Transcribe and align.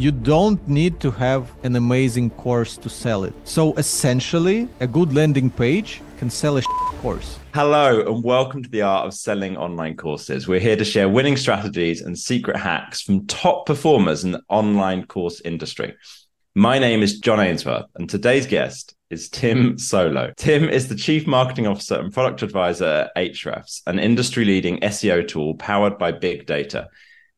you 0.00 0.10
don't 0.10 0.66
need 0.66 0.98
to 0.98 1.10
have 1.10 1.52
an 1.62 1.76
amazing 1.76 2.30
course 2.30 2.78
to 2.78 2.88
sell 2.88 3.22
it. 3.24 3.34
So 3.44 3.74
essentially, 3.74 4.66
a 4.80 4.86
good 4.86 5.14
landing 5.14 5.50
page 5.50 6.00
can 6.16 6.30
sell 6.30 6.56
a 6.56 6.62
course. 7.02 7.38
Hello, 7.52 8.00
and 8.06 8.24
welcome 8.24 8.62
to 8.62 8.70
the 8.70 8.80
Art 8.80 9.06
of 9.06 9.12
Selling 9.12 9.58
Online 9.58 9.94
Courses. 9.94 10.48
We're 10.48 10.58
here 10.58 10.76
to 10.76 10.86
share 10.86 11.06
winning 11.10 11.36
strategies 11.36 12.00
and 12.00 12.18
secret 12.18 12.56
hacks 12.56 13.02
from 13.02 13.26
top 13.26 13.66
performers 13.66 14.24
in 14.24 14.30
the 14.30 14.40
online 14.48 15.04
course 15.04 15.42
industry. 15.42 15.94
My 16.54 16.78
name 16.78 17.02
is 17.02 17.20
John 17.20 17.38
Ainsworth, 17.38 17.90
and 17.96 18.08
today's 18.08 18.46
guest 18.46 18.94
is 19.10 19.28
Tim 19.28 19.76
Soulo. 19.76 20.34
Tim 20.36 20.66
is 20.66 20.88
the 20.88 20.94
Chief 20.94 21.26
Marketing 21.26 21.66
Officer 21.66 22.00
and 22.00 22.10
Product 22.10 22.40
Advisor 22.42 23.10
at 23.14 23.16
Ahrefs, 23.16 23.82
an 23.86 23.98
industry 23.98 24.46
leading 24.46 24.80
SEO 24.80 25.28
tool 25.28 25.56
powered 25.56 25.98
by 25.98 26.10
big 26.10 26.46
data. 26.46 26.88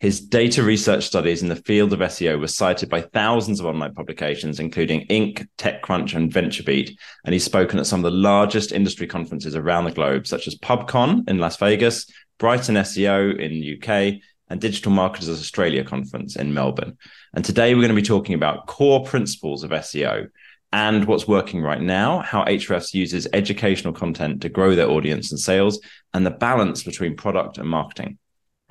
His 0.03 0.21
data 0.21 0.65
research 0.65 1.05
studies 1.05 1.43
in 1.43 1.49
the 1.49 1.55
field 1.55 1.93
of 1.93 2.01
SEO 2.01 2.41
were 2.41 2.49
cited 2.49 2.89
by 2.89 3.03
thousands 3.03 3.61
of 3.61 3.67
online 3.67 3.95
publications, 3.95 4.59
including 4.59 5.07
Inc., 5.07 5.47
TechCrunch, 5.59 6.17
and 6.17 6.29
VentureBeat. 6.29 6.97
And 7.25 7.33
he's 7.33 7.45
spoken 7.45 7.79
at 7.79 7.87
some 7.87 8.01
of 8.01 8.11
the 8.11 8.19
largest 8.19 8.73
industry 8.73 9.07
conferences 9.07 9.55
around 9.55 9.85
the 9.85 9.93
globe, 9.93 10.27
such 10.27 10.49
as 10.49 10.59
PubCon 10.59 11.31
in 11.31 11.39
Las 11.39 11.57
Vegas, 11.59 12.11
Brighton 12.41 12.75
SEO 12.75 13.39
in 13.39 13.53
the 13.53 13.77
UK, 13.77 14.21
and 14.49 14.61
Digital 14.61 14.91
Marketers 14.91 15.29
Australia 15.29 15.85
conference 15.85 16.35
in 16.35 16.53
Melbourne. 16.53 16.99
And 17.33 17.45
today 17.45 17.73
we're 17.73 17.83
going 17.83 17.95
to 17.95 17.95
be 17.95 18.03
talking 18.03 18.35
about 18.35 18.67
core 18.67 19.05
principles 19.05 19.63
of 19.63 19.71
SEO 19.71 20.27
and 20.73 21.05
what's 21.05 21.29
working 21.29 21.63
right 21.63 21.81
now, 21.81 22.23
how 22.23 22.45
Ahrefs 22.47 22.93
uses 22.93 23.29
educational 23.33 23.93
content 23.93 24.43
to 24.43 24.49
grow 24.49 24.75
their 24.75 24.91
audience 24.91 25.31
and 25.31 25.39
sales, 25.39 25.81
and 26.13 26.27
the 26.27 26.31
balance 26.33 26.83
between 26.83 27.15
product 27.15 27.59
and 27.59 27.69
marketing. 27.69 28.19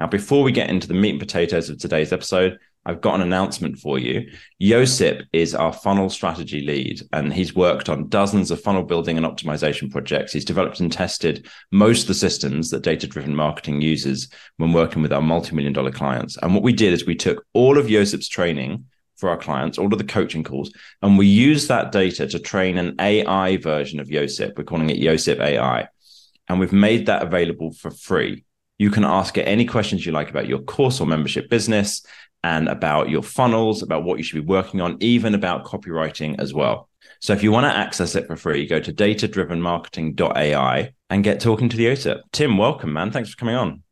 Now, 0.01 0.07
before 0.07 0.41
we 0.41 0.51
get 0.51 0.71
into 0.71 0.87
the 0.87 0.95
meat 0.95 1.11
and 1.11 1.19
potatoes 1.19 1.69
of 1.69 1.77
today's 1.77 2.11
episode, 2.11 2.57
I've 2.87 3.01
got 3.01 3.13
an 3.13 3.21
announcement 3.21 3.77
for 3.77 3.99
you. 3.99 4.31
Josip 4.59 5.27
is 5.31 5.53
our 5.53 5.71
funnel 5.71 6.09
strategy 6.09 6.61
lead, 6.61 7.03
and 7.13 7.31
he's 7.31 7.53
worked 7.53 7.87
on 7.87 8.09
dozens 8.09 8.49
of 8.49 8.59
funnel 8.59 8.81
building 8.81 9.15
and 9.15 9.27
optimization 9.27 9.91
projects. 9.91 10.33
He's 10.33 10.43
developed 10.43 10.79
and 10.79 10.91
tested 10.91 11.47
most 11.71 12.01
of 12.01 12.07
the 12.07 12.13
systems 12.15 12.71
that 12.71 12.81
data 12.81 13.05
driven 13.05 13.35
marketing 13.35 13.81
uses 13.81 14.27
when 14.57 14.73
working 14.73 15.03
with 15.03 15.13
our 15.13 15.21
multi 15.21 15.55
million 15.55 15.71
dollar 15.71 15.91
clients. 15.91 16.35
And 16.41 16.55
what 16.55 16.63
we 16.63 16.73
did 16.73 16.93
is 16.93 17.05
we 17.05 17.13
took 17.13 17.45
all 17.53 17.77
of 17.77 17.87
Josip's 17.87 18.27
training 18.27 18.85
for 19.17 19.29
our 19.29 19.37
clients, 19.37 19.77
all 19.77 19.93
of 19.93 19.99
the 19.99 20.03
coaching 20.03 20.43
calls, 20.43 20.73
and 21.03 21.15
we 21.15 21.27
used 21.27 21.67
that 21.67 21.91
data 21.91 22.25
to 22.25 22.39
train 22.39 22.79
an 22.79 22.95
AI 22.99 23.57
version 23.57 23.99
of 23.99 24.09
Josip. 24.09 24.57
We're 24.57 24.63
calling 24.63 24.89
it 24.89 24.99
Josip 24.99 25.39
AI. 25.39 25.89
And 26.49 26.59
we've 26.59 26.73
made 26.73 27.05
that 27.05 27.21
available 27.21 27.71
for 27.71 27.91
free. 27.91 28.45
You 28.81 28.89
can 28.89 29.05
ask 29.05 29.37
it 29.37 29.43
any 29.43 29.65
questions 29.65 30.07
you 30.07 30.11
like 30.11 30.31
about 30.31 30.47
your 30.47 30.57
course 30.57 30.99
or 30.99 31.05
membership 31.05 31.51
business 31.51 32.03
and 32.43 32.67
about 32.67 33.11
your 33.11 33.21
funnels, 33.21 33.83
about 33.83 34.03
what 34.03 34.17
you 34.17 34.23
should 34.23 34.41
be 34.41 34.47
working 34.47 34.81
on, 34.81 34.97
even 35.01 35.35
about 35.35 35.65
copywriting 35.65 36.39
as 36.39 36.51
well. 36.51 36.89
So 37.19 37.33
if 37.33 37.43
you 37.43 37.51
want 37.51 37.65
to 37.65 37.77
access 37.77 38.15
it 38.15 38.25
for 38.25 38.35
free, 38.35 38.65
go 38.65 38.79
to 38.79 38.91
datadrivenmarketing.ai 38.91 40.93
and 41.11 41.23
get 41.23 41.39
talking 41.39 41.69
to 41.69 41.77
the 41.77 41.85
OTIP. 41.85 42.21
Tim, 42.31 42.57
welcome, 42.57 42.91
man. 42.91 43.11
Thanks 43.11 43.29
for 43.29 43.37
coming 43.37 43.53
on. 43.53 43.83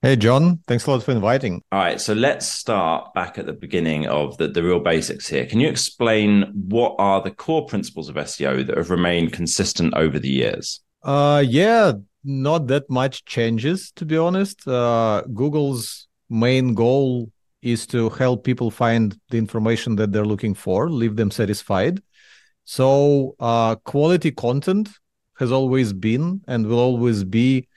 Hey, 0.00 0.14
John. 0.14 0.60
Thanks 0.68 0.86
a 0.86 0.92
lot 0.92 1.02
for 1.02 1.10
inviting. 1.10 1.60
All 1.72 1.80
right. 1.80 2.00
So 2.00 2.14
let's 2.14 2.46
start 2.46 3.12
back 3.14 3.36
at 3.38 3.46
the 3.46 3.52
beginning 3.52 4.06
of 4.06 4.38
the, 4.38 4.46
the 4.46 4.62
real 4.62 4.78
basics 4.78 5.26
here. 5.26 5.44
Can 5.44 5.58
you 5.58 5.66
explain 5.66 6.52
what 6.68 6.94
are 7.00 7.20
the 7.20 7.32
core 7.32 7.66
principles 7.66 8.08
of 8.08 8.14
SEO 8.14 8.64
that 8.64 8.76
have 8.76 8.90
remained 8.90 9.32
consistent 9.32 9.92
over 9.94 10.20
the 10.20 10.30
years? 10.30 10.82
Uh, 11.02 11.42
yeah, 11.44 11.94
not 12.24 12.66
that 12.66 12.88
much 12.88 13.24
changes 13.24 13.92
to 13.92 14.04
be 14.04 14.16
honest 14.16 14.66
uh, 14.66 15.22
google's 15.34 16.08
main 16.30 16.74
goal 16.74 17.30
is 17.62 17.86
to 17.86 18.10
help 18.10 18.44
people 18.44 18.70
find 18.70 19.18
the 19.30 19.38
information 19.38 19.96
that 19.96 20.12
they're 20.12 20.24
looking 20.24 20.54
for 20.54 20.90
leave 20.90 21.16
them 21.16 21.30
satisfied 21.30 22.00
so 22.64 23.36
uh, 23.40 23.74
quality 23.76 24.30
content 24.30 24.88
has 25.38 25.52
always 25.52 25.92
been 25.92 26.40
and 26.48 26.66
will 26.66 26.78
always 26.78 27.24
be 27.24 27.68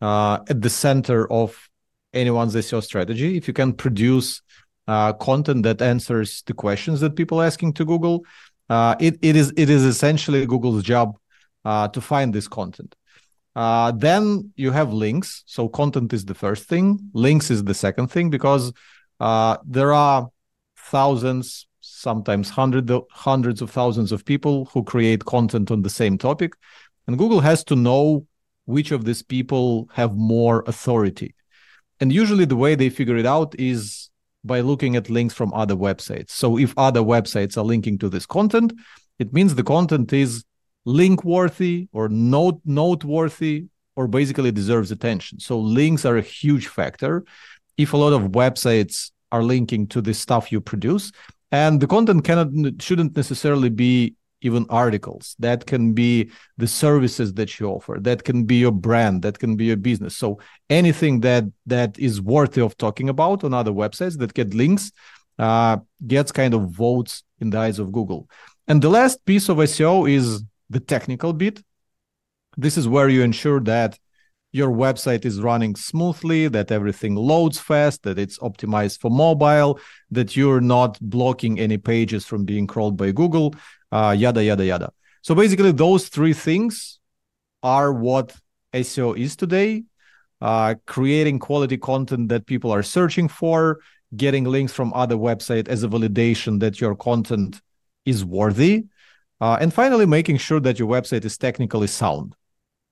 uh, 0.00 0.38
at 0.48 0.60
the 0.60 0.70
center 0.70 1.30
of 1.30 1.68
anyone's 2.12 2.54
SEO 2.54 2.82
strategy. 2.82 3.36
If 3.36 3.48
you 3.48 3.54
can 3.54 3.72
produce 3.72 4.40
uh, 4.86 5.12
content 5.14 5.62
that 5.64 5.82
answers 5.82 6.42
the 6.46 6.54
questions 6.54 7.00
that 7.00 7.16
people 7.16 7.40
are 7.40 7.46
asking 7.46 7.74
to 7.74 7.84
Google, 7.84 8.24
uh, 8.68 8.96
it, 8.98 9.18
it 9.22 9.36
is 9.36 9.52
it 9.56 9.68
is 9.68 9.84
essentially 9.84 10.46
Google's 10.46 10.82
job 10.82 11.16
uh, 11.64 11.88
to 11.88 12.00
find 12.00 12.32
this 12.32 12.48
content. 12.48 12.94
Uh, 13.54 13.92
then 13.92 14.52
you 14.56 14.70
have 14.72 14.92
links. 14.92 15.44
So 15.46 15.68
content 15.68 16.12
is 16.12 16.24
the 16.24 16.34
first 16.34 16.68
thing. 16.68 17.10
Links 17.12 17.50
is 17.50 17.64
the 17.64 17.74
second 17.74 18.08
thing 18.08 18.30
because 18.30 18.72
uh, 19.20 19.58
there 19.66 19.92
are 19.92 20.28
thousands, 20.76 21.66
sometimes 21.80 22.50
hundreds, 22.50 22.92
hundreds 23.10 23.62
of 23.62 23.70
thousands 23.70 24.12
of 24.12 24.24
people 24.24 24.66
who 24.66 24.82
create 24.82 25.24
content 25.24 25.70
on 25.70 25.82
the 25.82 25.90
same 25.90 26.18
topic, 26.18 26.54
and 27.06 27.18
Google 27.18 27.40
has 27.40 27.64
to 27.64 27.76
know 27.76 28.26
which 28.66 28.90
of 28.90 29.04
these 29.04 29.22
people 29.22 29.88
have 29.92 30.16
more 30.16 30.64
authority. 30.66 31.34
And 32.00 32.12
usually, 32.12 32.44
the 32.44 32.56
way 32.56 32.74
they 32.74 32.90
figure 32.90 33.16
it 33.16 33.26
out 33.26 33.54
is 33.58 34.10
by 34.42 34.60
looking 34.60 34.96
at 34.96 35.08
links 35.08 35.34
from 35.34 35.52
other 35.54 35.74
websites. 35.74 36.30
So 36.30 36.58
if 36.58 36.74
other 36.76 37.00
websites 37.00 37.56
are 37.56 37.64
linking 37.64 37.98
to 37.98 38.08
this 38.08 38.26
content, 38.26 38.72
it 39.18 39.32
means 39.32 39.54
the 39.54 39.62
content 39.62 40.12
is 40.12 40.44
link 40.84 41.24
worthy 41.24 41.88
or 41.92 42.08
note 42.08 42.60
noteworthy 42.64 43.66
or 43.96 44.06
basically 44.06 44.52
deserves 44.52 44.90
attention. 44.90 45.38
So 45.38 45.58
links 45.58 46.04
are 46.04 46.16
a 46.16 46.22
huge 46.22 46.66
factor. 46.66 47.24
If 47.76 47.92
a 47.92 47.96
lot 47.96 48.12
of 48.12 48.32
websites 48.32 49.10
are 49.32 49.42
linking 49.42 49.86
to 49.88 50.00
the 50.00 50.14
stuff 50.14 50.52
you 50.52 50.60
produce, 50.60 51.12
and 51.50 51.80
the 51.80 51.86
content 51.86 52.24
cannot 52.24 52.48
shouldn't 52.80 53.16
necessarily 53.16 53.68
be 53.68 54.14
even 54.44 54.66
articles. 54.68 55.34
That 55.38 55.66
can 55.66 55.94
be 55.94 56.30
the 56.58 56.66
services 56.66 57.32
that 57.34 57.58
you 57.58 57.66
offer. 57.66 57.96
That 58.00 58.24
can 58.24 58.44
be 58.44 58.56
your 58.56 58.72
brand. 58.72 59.22
That 59.22 59.38
can 59.38 59.56
be 59.56 59.64
your 59.66 59.76
business. 59.76 60.16
So 60.16 60.38
anything 60.68 61.20
that 61.20 61.44
that 61.66 61.98
is 61.98 62.20
worthy 62.20 62.60
of 62.60 62.76
talking 62.76 63.08
about 63.08 63.42
on 63.42 63.54
other 63.54 63.72
websites 63.72 64.18
that 64.18 64.34
get 64.34 64.52
links 64.52 64.92
uh, 65.38 65.78
gets 66.06 66.30
kind 66.30 66.54
of 66.54 66.70
votes 66.70 67.24
in 67.40 67.50
the 67.50 67.58
eyes 67.58 67.78
of 67.78 67.90
google. 67.90 68.28
And 68.68 68.80
the 68.80 68.90
last 68.90 69.24
piece 69.24 69.48
of 69.48 69.56
seo 69.56 70.10
is 70.10 70.42
the 70.70 70.80
technical 70.80 71.32
bit. 71.32 71.62
This 72.56 72.76
is 72.76 72.86
where 72.86 73.08
you 73.08 73.22
ensure 73.22 73.60
that 73.60 73.98
your 74.52 74.70
website 74.70 75.24
is 75.24 75.40
running 75.40 75.74
smoothly, 75.74 76.46
that 76.48 76.70
everything 76.70 77.16
loads 77.16 77.58
fast, 77.58 78.04
that 78.04 78.18
it's 78.18 78.38
optimized 78.38 79.00
for 79.00 79.10
mobile, 79.10 79.80
that 80.10 80.36
you're 80.36 80.60
not 80.60 80.98
blocking 81.00 81.58
any 81.58 81.76
pages 81.76 82.24
from 82.24 82.44
being 82.44 82.66
crawled 82.66 82.96
by 82.96 83.10
Google, 83.10 83.54
uh, 83.90 84.14
yada, 84.16 84.44
yada, 84.44 84.64
yada. 84.64 84.92
So 85.22 85.34
basically, 85.34 85.72
those 85.72 86.08
three 86.08 86.34
things 86.34 87.00
are 87.62 87.92
what 87.92 88.36
SEO 88.72 89.18
is 89.18 89.34
today 89.34 89.84
uh, 90.44 90.74
creating 90.86 91.38
quality 91.38 91.78
content 91.78 92.28
that 92.28 92.44
people 92.44 92.70
are 92.70 92.82
searching 92.82 93.28
for, 93.28 93.80
getting 94.14 94.44
links 94.44 94.72
from 94.72 94.92
other 94.92 95.16
websites 95.16 95.68
as 95.68 95.82
a 95.82 95.88
validation 95.88 96.60
that 96.60 96.80
your 96.80 96.94
content 96.94 97.62
is 98.04 98.24
worthy 98.24 98.84
uh, 99.40 99.58
and 99.60 99.72
finally, 99.72 100.06
making 100.06 100.38
sure 100.38 100.60
that 100.60 100.78
your 100.78 100.88
website 100.88 101.24
is 101.24 101.36
technically 101.36 101.86
sound. 101.86 102.34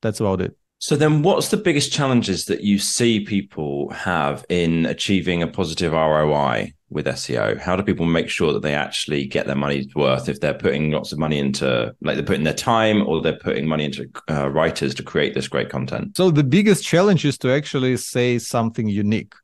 That's 0.00 0.20
about 0.20 0.41
it. 0.41 0.56
So 0.82 0.97
then 0.97 1.22
what's 1.22 1.48
the 1.48 1.56
biggest 1.56 1.92
challenges 1.92 2.47
that 2.47 2.62
you 2.62 2.76
see 2.76 3.20
people 3.20 3.88
have 3.91 4.44
in 4.48 4.84
achieving 4.86 5.41
a 5.41 5.47
positive 5.47 5.92
ROI 5.92 6.72
with 6.91 7.06
SEO? 7.06 7.56
How 7.60 7.76
do 7.76 7.84
people 7.84 8.04
make 8.04 8.28
sure 8.28 8.52
that 8.52 8.62
they 8.62 8.75
actually 8.75 9.26
get 9.26 9.47
their 9.47 9.54
money's 9.54 9.94
worth 9.94 10.28
if 10.28 10.41
they're 10.41 10.54
putting 10.54 10.91
lots 10.91 11.12
of 11.12 11.20
money 11.20 11.38
into 11.38 11.94
like 12.00 12.16
they're 12.16 12.25
putting 12.25 12.42
their 12.42 12.52
time 12.52 13.06
or 13.06 13.22
they're 13.22 13.38
putting 13.38 13.64
money 13.69 13.84
into 13.84 14.10
uh, 14.28 14.50
writers 14.50 14.92
to 14.97 15.04
create 15.04 15.34
this 15.34 15.47
great 15.47 15.70
content? 15.70 16.16
So 16.16 16.32
the 16.32 16.42
biggest 16.42 16.84
challenge 16.84 17.25
is 17.25 17.38
to 17.38 17.52
actually 17.52 17.97
say 17.98 18.41
something 18.41 18.88
unique 18.88 19.34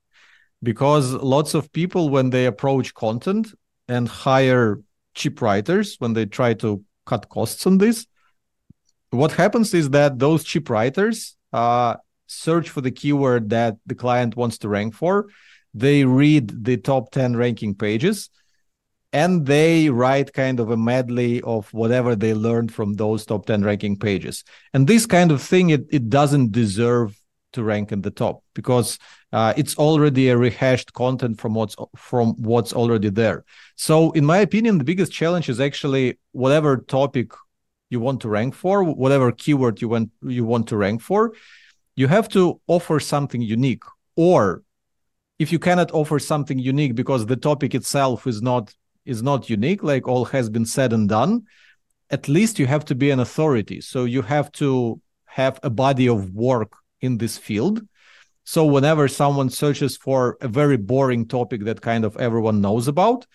because 0.60 1.12
lots 1.12 1.54
of 1.54 1.72
people 1.72 2.08
when 2.08 2.30
they 2.30 2.46
approach 2.46 2.94
content 2.94 3.54
and 3.86 4.08
hire 4.08 4.80
cheap 5.14 5.40
writers 5.40 5.94
when 6.00 6.14
they 6.14 6.26
try 6.26 6.54
to 6.54 6.82
cut 7.08 7.28
costs 7.28 7.66
on 7.66 7.78
this. 7.78 8.06
What 9.10 9.32
happens 9.32 9.72
is 9.72 9.90
that 9.90 10.18
those 10.18 10.44
cheap 10.44 10.68
writers 10.68 11.36
uh, 11.52 11.96
search 12.26 12.68
for 12.68 12.82
the 12.82 12.90
keyword 12.90 13.50
that 13.50 13.76
the 13.86 13.94
client 13.94 14.36
wants 14.36 14.58
to 14.58 14.68
rank 14.68 14.94
for. 14.94 15.28
They 15.72 16.04
read 16.04 16.64
the 16.64 16.76
top 16.76 17.10
10 17.10 17.36
ranking 17.36 17.74
pages 17.74 18.30
and 19.12 19.46
they 19.46 19.88
write 19.88 20.34
kind 20.34 20.60
of 20.60 20.70
a 20.70 20.76
medley 20.76 21.40
of 21.42 21.72
whatever 21.72 22.14
they 22.14 22.34
learned 22.34 22.72
from 22.72 22.94
those 22.94 23.24
top 23.24 23.46
10 23.46 23.62
ranking 23.62 23.98
pages. 23.98 24.44
And 24.74 24.86
this 24.86 25.06
kind 25.06 25.32
of 25.32 25.40
thing, 25.40 25.70
it, 25.70 25.86
it 25.90 26.10
doesn't 26.10 26.52
deserve 26.52 27.18
to 27.54 27.64
rank 27.64 27.92
in 27.92 28.02
the 28.02 28.10
top 28.10 28.42
because 28.54 28.98
uh, 29.32 29.52
it's 29.56 29.76
already 29.76 30.28
a 30.28 30.36
rehashed 30.36 30.92
content 30.92 31.40
from 31.40 31.54
what's 31.54 31.76
from 31.96 32.34
what's 32.38 32.72
already 32.72 33.10
there. 33.10 33.44
So, 33.76 34.10
in 34.12 34.24
my 34.24 34.38
opinion, 34.38 34.78
the 34.78 34.84
biggest 34.84 35.12
challenge 35.12 35.48
is 35.48 35.60
actually 35.60 36.18
whatever 36.32 36.78
topic 36.78 37.32
you 37.90 38.00
want 38.00 38.20
to 38.22 38.28
rank 38.28 38.54
for, 38.54 38.82
whatever 38.82 39.32
keyword 39.32 39.80
you 39.82 39.88
want 39.88 40.10
you 40.22 40.44
want 40.44 40.68
to 40.68 40.76
rank 40.76 41.02
for, 41.02 41.34
you 41.94 42.08
have 42.08 42.28
to 42.30 42.60
offer 42.66 43.00
something 43.00 43.42
unique, 43.42 43.82
or 44.16 44.62
if 45.38 45.52
you 45.52 45.58
cannot 45.58 45.92
offer 45.92 46.18
something 46.18 46.58
unique 46.58 46.94
because 46.94 47.26
the 47.26 47.36
topic 47.36 47.74
itself 47.74 48.26
is 48.26 48.40
not 48.40 48.74
is 49.04 49.22
not 49.22 49.50
unique 49.50 49.82
like 49.82 50.08
all 50.08 50.24
has 50.26 50.50
been 50.50 50.66
said 50.66 50.92
and 50.92 51.08
done 51.08 51.44
at 52.10 52.28
least 52.28 52.58
you 52.58 52.66
have 52.66 52.84
to 52.86 52.94
be 52.94 53.10
an 53.10 53.20
authority. 53.20 53.80
So 53.80 54.04
you 54.04 54.22
have 54.22 54.50
to 54.52 55.00
have 55.26 55.60
a 55.62 55.70
body 55.70 56.08
of 56.08 56.30
work 56.34 56.72
in 57.00 57.18
this 57.18 57.36
field 57.36 57.86
so 58.48 58.64
whenever 58.64 59.08
someone 59.08 59.50
searches 59.50 59.94
for 59.98 60.38
a 60.40 60.48
very 60.48 60.78
boring 60.78 61.26
topic 61.26 61.64
that 61.64 61.82
kind 61.82 62.02
of 62.02 62.16
everyone 62.16 62.62
knows 62.62 62.88
about 62.88 63.26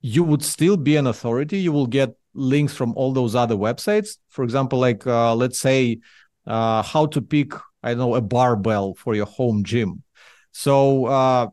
you 0.00 0.22
would 0.22 0.42
still 0.42 0.76
be 0.76 0.94
an 0.94 1.08
authority. 1.08 1.58
You 1.58 1.72
will 1.72 1.88
get 1.88 2.14
links 2.32 2.72
from 2.72 2.92
all 2.94 3.12
those 3.12 3.34
other 3.34 3.56
websites. 3.56 4.18
For 4.28 4.44
example 4.44 4.78
like 4.78 5.04
uh, 5.04 5.34
let's 5.34 5.58
say 5.58 5.98
uh, 6.46 6.82
how 6.82 7.06
to 7.06 7.20
pick 7.20 7.54
i 7.82 7.88
don't 7.90 7.98
know 7.98 8.14
a 8.14 8.20
barbell 8.20 8.94
for 8.94 9.16
your 9.16 9.26
home 9.26 9.64
gym. 9.64 10.04
So 10.52 11.06
uh, 11.06 11.48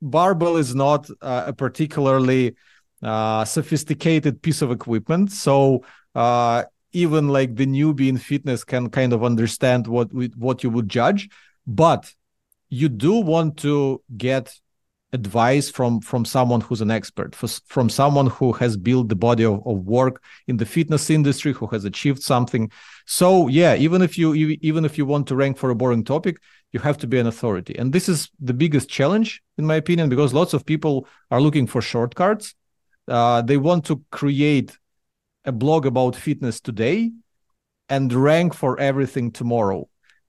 barbell 0.00 0.58
is 0.58 0.76
not 0.76 1.10
uh, 1.20 1.44
a 1.48 1.52
particularly 1.52 2.54
uh, 3.02 3.46
sophisticated 3.46 4.42
piece 4.42 4.62
of 4.62 4.70
equipment. 4.70 5.32
So 5.32 5.82
uh, 6.14 6.64
even 6.92 7.28
like 7.28 7.56
the 7.56 7.66
newbie 7.66 8.08
in 8.08 8.16
fitness 8.16 8.62
can 8.62 8.90
kind 8.90 9.12
of 9.12 9.24
understand 9.24 9.88
what 9.88 10.08
what 10.36 10.62
you 10.62 10.70
would 10.70 10.88
judge, 10.88 11.28
but 11.66 12.14
you 12.68 12.88
do 12.88 13.14
want 13.14 13.58
to 13.58 14.02
get 14.16 14.54
advice 15.12 15.70
from 15.70 16.02
from 16.02 16.24
someone 16.24 16.60
who's 16.60 16.82
an 16.82 16.90
expert 16.90 17.34
from 17.34 17.88
someone 17.88 18.26
who 18.26 18.52
has 18.52 18.76
built 18.76 19.08
the 19.08 19.16
body 19.16 19.42
of, 19.42 19.66
of 19.66 19.78
work 19.86 20.22
in 20.46 20.58
the 20.58 20.66
fitness 20.66 21.08
industry 21.08 21.52
who 21.52 21.66
has 21.68 21.86
achieved 21.86 22.22
something. 22.22 22.70
So 23.06 23.48
yeah 23.48 23.74
even 23.74 24.02
if 24.02 24.18
you 24.18 24.34
even 24.34 24.84
if 24.84 24.98
you 24.98 25.06
want 25.06 25.26
to 25.28 25.36
rank 25.36 25.56
for 25.56 25.70
a 25.70 25.74
boring 25.74 26.04
topic 26.04 26.36
you 26.72 26.80
have 26.80 26.98
to 26.98 27.06
be 27.06 27.18
an 27.18 27.26
authority. 27.26 27.74
And 27.78 27.90
this 27.90 28.06
is 28.06 28.28
the 28.38 28.52
biggest 28.52 28.90
challenge 28.90 29.42
in 29.56 29.64
my 29.64 29.76
opinion 29.76 30.10
because 30.10 30.34
lots 30.34 30.52
of 30.52 30.66
people 30.66 31.08
are 31.30 31.40
looking 31.40 31.66
for 31.66 31.80
shortcuts. 31.80 32.54
Uh, 33.06 33.40
they 33.40 33.56
want 33.56 33.86
to 33.86 34.04
create 34.10 34.76
a 35.46 35.52
blog 35.52 35.86
about 35.86 36.16
fitness 36.16 36.60
today 36.60 37.12
and 37.88 38.12
rank 38.12 38.52
for 38.52 38.78
everything 38.78 39.30
tomorrow 39.30 39.88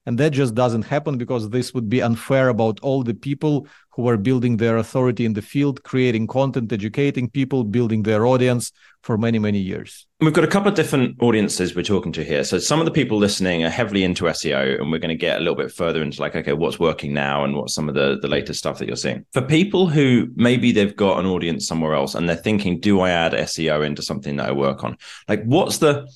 and 0.10 0.18
that 0.18 0.32
just 0.32 0.56
doesn't 0.56 0.82
happen 0.82 1.20
because 1.20 1.52
this 1.52 1.72
would 1.76 1.88
be 1.88 2.02
unfair 2.02 2.50
about 2.50 2.80
all 2.80 3.04
the 3.04 3.14
people 3.14 3.68
who 3.92 4.10
are 4.10 4.18
building 4.18 4.58
their 4.58 4.78
authority 4.78 5.24
in 5.24 5.34
the 5.34 5.42
field, 5.44 5.84
creating 5.84 6.26
content, 6.26 6.74
educating 6.74 7.30
people, 7.30 7.64
building 7.64 8.02
their 8.02 8.26
audience 8.26 8.72
for 9.04 9.20
many, 9.20 9.38
many 9.38 9.60
years. 9.60 10.08
We've 10.20 10.34
got 10.34 10.44
a 10.44 10.48
couple 10.48 10.70
of 10.70 10.74
different 10.74 11.22
audiences 11.22 11.76
we're 11.76 11.84
talking 11.84 12.12
to 12.14 12.24
here. 12.24 12.44
So 12.44 12.58
some 12.58 12.80
of 12.80 12.86
the 12.86 12.92
people 12.92 13.20
listening 13.20 13.64
are 13.64 13.70
heavily 13.70 14.04
into 14.04 14.24
SEO, 14.24 14.82
and 14.82 14.92
we're 14.92 14.98
going 14.98 15.10
to 15.10 15.16
get 15.16 15.38
a 15.38 15.42
little 15.42 15.56
bit 15.56 15.72
further 15.72 16.02
into 16.02 16.20
like, 16.20 16.36
okay, 16.36 16.54
what's 16.54 16.80
working 16.80 17.14
now 17.14 17.44
and 17.44 17.56
what's 17.56 17.76
some 17.76 17.88
of 17.88 17.94
the, 17.94 18.18
the 18.20 18.28
latest 18.28 18.58
stuff 18.58 18.80
that 18.80 18.88
you're 18.88 18.98
seeing. 18.98 19.28
For 19.32 19.44
people 19.44 19.86
who 19.86 20.30
maybe 20.36 20.72
they've 20.72 20.96
got 20.96 21.20
an 21.20 21.28
audience 21.28 21.68
somewhere 21.68 21.94
else 21.94 22.16
and 22.16 22.28
they're 22.28 22.36
thinking, 22.36 22.80
do 22.80 23.00
I 23.02 23.12
add 23.12 23.34
SEO 23.34 23.86
into 23.86 24.02
something 24.02 24.38
that 24.38 24.50
I 24.50 24.54
work 24.54 24.84
on? 24.84 24.98
Like, 25.28 25.44
what's 25.44 25.78
the 25.78 26.08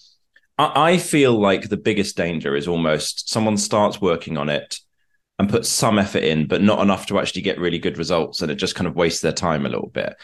I 0.57 0.97
feel 0.97 1.33
like 1.33 1.69
the 1.69 1.77
biggest 1.77 2.15
danger 2.15 2.55
is 2.55 2.67
almost 2.67 3.29
someone 3.29 3.57
starts 3.57 3.99
working 3.99 4.37
on 4.37 4.49
it 4.49 4.79
and 5.39 5.49
puts 5.49 5.67
some 5.67 5.97
effort 5.97 6.23
in, 6.23 6.47
but 6.47 6.61
not 6.61 6.79
enough 6.79 7.07
to 7.07 7.19
actually 7.19 7.41
get 7.41 7.59
really 7.59 7.79
good 7.79 7.97
results. 7.97 8.41
And 8.41 8.51
it 8.51 8.55
just 8.55 8.75
kind 8.75 8.87
of 8.87 8.95
wastes 8.95 9.21
their 9.21 9.31
time 9.31 9.65
a 9.65 9.69
little 9.69 9.89
bit. 9.89 10.15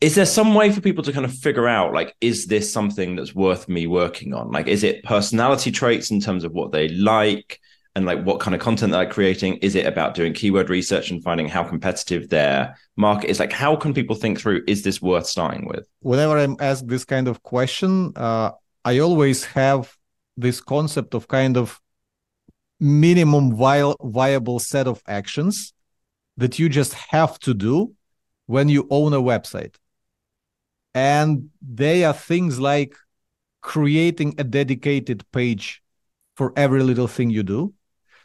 Is 0.00 0.14
there 0.14 0.26
some 0.26 0.54
way 0.54 0.70
for 0.72 0.80
people 0.80 1.04
to 1.04 1.12
kind 1.12 1.26
of 1.26 1.32
figure 1.32 1.68
out, 1.68 1.92
like, 1.92 2.14
is 2.20 2.46
this 2.46 2.72
something 2.72 3.16
that's 3.16 3.34
worth 3.34 3.68
me 3.68 3.86
working 3.86 4.34
on? 4.34 4.50
Like, 4.50 4.66
is 4.66 4.82
it 4.82 5.04
personality 5.04 5.70
traits 5.70 6.10
in 6.10 6.20
terms 6.20 6.44
of 6.44 6.52
what 6.52 6.72
they 6.72 6.88
like 6.88 7.60
and 7.94 8.04
like 8.04 8.22
what 8.24 8.40
kind 8.40 8.54
of 8.54 8.60
content 8.60 8.92
they're 8.92 9.08
creating? 9.08 9.56
Is 9.56 9.74
it 9.74 9.86
about 9.86 10.14
doing 10.14 10.34
keyword 10.34 10.68
research 10.68 11.10
and 11.10 11.22
finding 11.22 11.48
how 11.48 11.64
competitive 11.64 12.28
their 12.28 12.76
market 12.96 13.30
is? 13.30 13.40
Like, 13.40 13.52
how 13.52 13.76
can 13.76 13.94
people 13.94 14.16
think 14.16 14.38
through, 14.38 14.64
is 14.66 14.82
this 14.82 15.00
worth 15.00 15.26
starting 15.26 15.66
with? 15.66 15.86
Whenever 16.00 16.38
I'm 16.38 16.56
asked 16.60 16.88
this 16.88 17.06
kind 17.06 17.26
of 17.28 17.42
question, 17.42 18.12
uh, 18.16 18.52
I 18.86 19.00
always 19.00 19.44
have 19.46 19.92
this 20.36 20.60
concept 20.60 21.14
of 21.14 21.26
kind 21.26 21.56
of 21.56 21.80
minimum 22.78 23.56
vi- 23.56 23.96
viable 24.00 24.60
set 24.60 24.86
of 24.86 25.02
actions 25.08 25.74
that 26.36 26.60
you 26.60 26.68
just 26.68 26.94
have 26.94 27.36
to 27.40 27.52
do 27.52 27.94
when 28.46 28.68
you 28.68 28.86
own 28.88 29.12
a 29.12 29.20
website. 29.20 29.74
And 30.94 31.50
they 31.60 32.04
are 32.04 32.12
things 32.12 32.60
like 32.60 32.94
creating 33.60 34.36
a 34.38 34.44
dedicated 34.44 35.24
page 35.32 35.82
for 36.36 36.52
every 36.56 36.84
little 36.84 37.08
thing 37.08 37.30
you 37.30 37.42
do. 37.42 37.74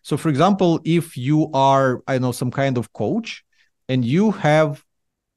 So, 0.03 0.15
for 0.15 0.29
example, 0.29 0.79
if 0.85 1.17
you 1.17 1.49
are, 1.55 2.03
I 2.05 2.19
know, 2.19 2.33
some 2.33 2.51
kind 2.51 2.77
of 2.77 2.93
coach 2.93 3.43
and 3.89 4.05
you 4.05 4.29
have 4.29 4.83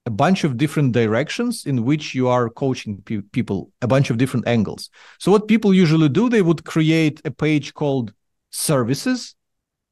a 0.06 0.10
bunch 0.10 0.44
of 0.44 0.56
different 0.56 0.92
directions 0.92 1.64
in 1.64 1.84
which 1.84 2.14
you 2.14 2.28
are 2.28 2.50
coaching 2.50 3.00
pe- 3.02 3.22
people, 3.32 3.70
a 3.80 3.86
bunch 3.86 4.10
of 4.10 4.18
different 4.18 4.46
angles. 4.46 4.90
So, 5.18 5.32
what 5.32 5.48
people 5.48 5.72
usually 5.72 6.08
do, 6.08 6.28
they 6.28 6.42
would 6.42 6.64
create 6.64 7.22
a 7.24 7.30
page 7.30 7.72
called 7.74 8.12
services 8.50 9.34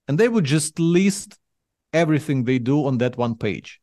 and 0.09 0.19
they 0.19 0.29
would 0.29 0.45
just 0.45 0.79
list 0.79 1.39
everything 1.93 2.45
they 2.45 2.59
do 2.59 2.87
on 2.87 2.99
that 2.99 3.17
one 3.17 3.37
page. 3.37 3.81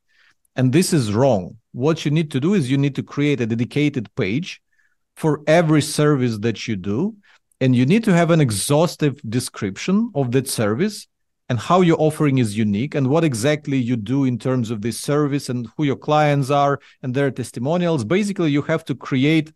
And 0.55 0.71
this 0.71 0.93
is 0.93 1.13
wrong. 1.13 1.57
What 1.71 2.05
you 2.05 2.11
need 2.11 2.31
to 2.31 2.39
do 2.39 2.53
is 2.53 2.69
you 2.69 2.77
need 2.77 2.95
to 2.95 3.03
create 3.03 3.41
a 3.41 3.45
dedicated 3.45 4.13
page 4.15 4.61
for 5.15 5.41
every 5.47 5.81
service 5.81 6.37
that 6.39 6.67
you 6.67 6.75
do. 6.75 7.15
And 7.61 7.75
you 7.75 7.85
need 7.85 8.03
to 8.05 8.13
have 8.13 8.31
an 8.31 8.39
exhaustive 8.39 9.19
description 9.27 10.11
of 10.15 10.31
that 10.31 10.47
service 10.47 11.07
and 11.49 11.59
how 11.59 11.81
your 11.81 11.99
offering 11.99 12.37
is 12.37 12.57
unique 12.57 12.93
and 12.93 13.07
what 13.07 13.23
exactly 13.23 13.77
you 13.77 13.95
do 13.95 14.23
in 14.23 14.37
terms 14.37 14.69
of 14.69 14.81
this 14.81 14.99
service 14.99 15.49
and 15.49 15.67
who 15.75 15.83
your 15.83 15.95
clients 15.95 16.51
are 16.51 16.79
and 17.01 17.13
their 17.13 17.31
testimonials. 17.31 18.05
Basically, 18.05 18.51
you 18.51 18.61
have 18.61 18.85
to 18.85 18.95
create 18.95 19.51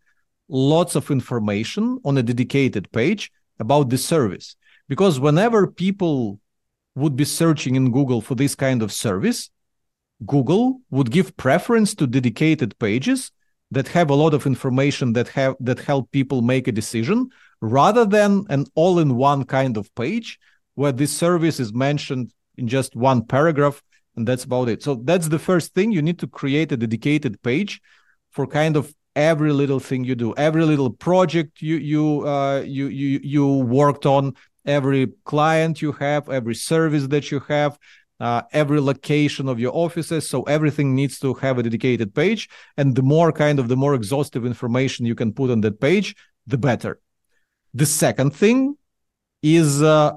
lots 0.48 0.96
of 0.96 1.10
information 1.10 2.00
on 2.04 2.18
a 2.18 2.22
dedicated 2.22 2.90
page 2.92 3.30
about 3.60 3.90
the 3.90 3.98
service. 3.98 4.56
Because 4.88 5.20
whenever 5.20 5.66
people 5.66 6.40
would 6.96 7.16
be 7.16 7.24
searching 7.24 7.76
in 7.76 7.92
Google 7.92 8.20
for 8.20 8.34
this 8.34 8.54
kind 8.54 8.82
of 8.82 8.92
service, 8.92 9.50
Google 10.26 10.80
would 10.90 11.10
give 11.10 11.36
preference 11.36 11.94
to 11.94 12.06
dedicated 12.06 12.78
pages 12.78 13.30
that 13.70 13.88
have 13.88 14.10
a 14.10 14.14
lot 14.14 14.34
of 14.34 14.46
information 14.46 15.12
that 15.14 15.28
have 15.28 15.56
that 15.60 15.80
help 15.80 16.10
people 16.12 16.42
make 16.42 16.68
a 16.68 16.72
decision 16.72 17.28
rather 17.60 18.04
than 18.04 18.44
an 18.48 18.66
all-in-one 18.74 19.44
kind 19.44 19.76
of 19.76 19.92
page 19.94 20.38
where 20.74 20.92
this 20.92 21.12
service 21.12 21.60
is 21.60 21.72
mentioned 21.72 22.32
in 22.56 22.68
just 22.68 22.94
one 22.96 23.24
paragraph 23.24 23.82
and 24.16 24.26
that's 24.28 24.44
about 24.44 24.68
it. 24.68 24.82
So 24.82 24.94
that's 24.94 25.28
the 25.28 25.38
first 25.38 25.74
thing. 25.74 25.90
You 25.90 26.02
need 26.02 26.20
to 26.20 26.28
create 26.28 26.70
a 26.70 26.76
dedicated 26.76 27.42
page 27.42 27.80
for 28.30 28.46
kind 28.46 28.76
of 28.76 28.94
every 29.16 29.52
little 29.52 29.78
thing 29.78 30.02
you 30.02 30.16
do 30.16 30.34
every 30.36 30.64
little 30.64 30.90
project 30.90 31.62
you 31.62 31.76
you 31.76 32.26
uh, 32.26 32.60
you 32.66 32.88
you 32.88 33.20
you 33.22 33.58
worked 33.58 34.06
on 34.06 34.34
every 34.66 35.06
client 35.24 35.80
you 35.80 35.92
have 35.92 36.28
every 36.28 36.54
service 36.54 37.06
that 37.06 37.30
you 37.30 37.38
have 37.38 37.78
uh, 38.20 38.42
every 38.52 38.80
location 38.80 39.48
of 39.48 39.58
your 39.58 39.74
offices. 39.74 40.28
So 40.28 40.42
everything 40.44 40.94
needs 40.94 41.18
to 41.20 41.34
have 41.34 41.58
a 41.58 41.62
dedicated 41.62 42.14
page. 42.14 42.48
And 42.76 42.94
the 42.94 43.02
more 43.02 43.32
kind 43.32 43.58
of 43.58 43.68
the 43.68 43.76
more 43.76 43.94
exhaustive 43.94 44.46
information 44.46 45.06
you 45.06 45.14
can 45.14 45.32
put 45.32 45.50
on 45.50 45.60
that 45.62 45.80
page 45.80 46.14
the 46.46 46.58
better. 46.58 47.00
The 47.72 47.86
second 47.86 48.34
thing 48.34 48.76
is 49.42 49.82
uh, 49.82 50.12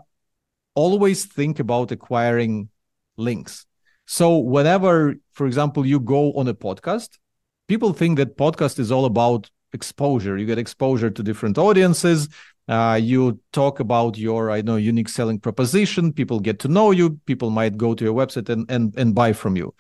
always 0.77 1.25
think 1.25 1.59
about 1.59 1.91
acquiring 1.91 2.69
links. 3.17 3.65
So 4.05 4.37
whenever, 4.37 5.15
for 5.31 5.47
example, 5.47 5.85
you 5.87 5.99
go 5.99 6.33
on 6.33 6.47
a 6.47 6.53
podcast, 6.53 7.17
people 7.67 7.93
think 7.93 8.17
that 8.17 8.37
podcast 8.37 8.77
is 8.77 8.91
all 8.91 9.05
about 9.05 9.49
exposure. 9.73 10.37
You 10.37 10.45
get 10.45 10.59
exposure 10.59 11.09
to 11.09 11.23
different 11.23 11.57
audiences. 11.57 12.29
Uh, 12.67 12.99
you 13.01 13.39
talk 13.53 13.79
about 13.79 14.19
your, 14.19 14.51
I 14.51 14.61
know, 14.61 14.75
unique 14.75 15.09
selling 15.09 15.39
proposition. 15.39 16.13
People 16.13 16.39
get 16.39 16.59
to 16.59 16.67
know 16.67 16.91
you. 16.91 17.19
People 17.25 17.49
might 17.49 17.75
go 17.75 17.95
to 17.95 18.03
your 18.03 18.13
website 18.13 18.47
and, 18.49 18.69
and, 18.69 18.93
and 18.97 19.15
buy 19.15 19.33
from 19.33 19.57
you. 19.57 19.73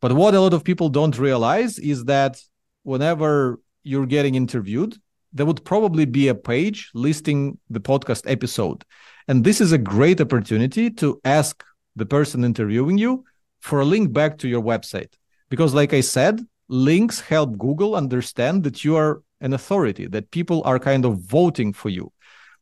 But 0.00 0.12
what 0.12 0.34
a 0.34 0.40
lot 0.40 0.54
of 0.54 0.64
people 0.64 0.88
don't 0.88 1.16
realize 1.18 1.78
is 1.78 2.04
that 2.06 2.42
whenever 2.82 3.60
you're 3.84 4.06
getting 4.06 4.34
interviewed, 4.34 4.96
there 5.32 5.46
would 5.46 5.64
probably 5.64 6.04
be 6.04 6.28
a 6.28 6.34
page 6.34 6.90
listing 6.94 7.58
the 7.70 7.80
podcast 7.80 8.28
episode. 8.28 8.84
And 9.28 9.44
this 9.44 9.60
is 9.60 9.72
a 9.72 9.78
great 9.78 10.20
opportunity 10.20 10.90
to 10.90 11.20
ask 11.24 11.64
the 11.96 12.06
person 12.06 12.44
interviewing 12.44 12.98
you 12.98 13.24
for 13.60 13.80
a 13.80 13.84
link 13.84 14.12
back 14.12 14.38
to 14.38 14.48
your 14.48 14.62
website. 14.62 15.14
Because, 15.48 15.74
like 15.74 15.92
I 15.92 16.00
said, 16.00 16.40
links 16.68 17.20
help 17.20 17.58
Google 17.58 17.94
understand 17.94 18.64
that 18.64 18.84
you 18.84 18.96
are 18.96 19.22
an 19.40 19.52
authority, 19.52 20.06
that 20.06 20.30
people 20.30 20.62
are 20.64 20.78
kind 20.78 21.04
of 21.04 21.20
voting 21.20 21.72
for 21.72 21.88
you. 21.88 22.12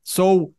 So, 0.02 0.54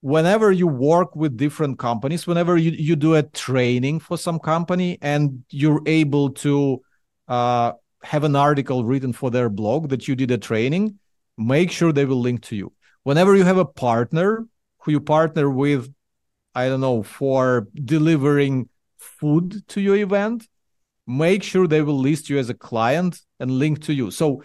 whenever 0.00 0.52
you 0.52 0.66
work 0.66 1.16
with 1.16 1.36
different 1.36 1.78
companies, 1.78 2.26
whenever 2.26 2.56
you, 2.56 2.70
you 2.70 2.96
do 2.96 3.14
a 3.14 3.22
training 3.22 3.98
for 4.00 4.16
some 4.16 4.38
company 4.38 4.98
and 5.02 5.42
you're 5.50 5.82
able 5.86 6.30
to 6.30 6.82
uh, 7.26 7.72
have 8.02 8.24
an 8.24 8.36
article 8.36 8.84
written 8.84 9.12
for 9.12 9.30
their 9.30 9.48
blog 9.48 9.88
that 9.88 10.06
you 10.06 10.14
did 10.14 10.30
a 10.30 10.38
training, 10.38 10.98
make 11.36 11.70
sure 11.70 11.92
they 11.92 12.04
will 12.04 12.20
link 12.20 12.42
to 12.42 12.56
you. 12.56 12.72
Whenever 13.02 13.34
you 13.34 13.44
have 13.44 13.58
a 13.58 13.64
partner 13.64 14.46
who 14.88 14.92
you 14.92 15.00
partner 15.00 15.50
with, 15.50 15.92
I 16.54 16.68
don't 16.68 16.80
know, 16.80 17.02
for 17.02 17.68
delivering 17.74 18.70
food 18.96 19.68
to 19.68 19.82
your 19.82 19.96
event, 19.96 20.48
make 21.06 21.42
sure 21.42 21.66
they 21.66 21.82
will 21.82 21.98
list 21.98 22.30
you 22.30 22.38
as 22.38 22.48
a 22.48 22.54
client 22.54 23.20
and 23.38 23.50
link 23.50 23.82
to 23.82 23.92
you. 23.92 24.10
So, 24.10 24.42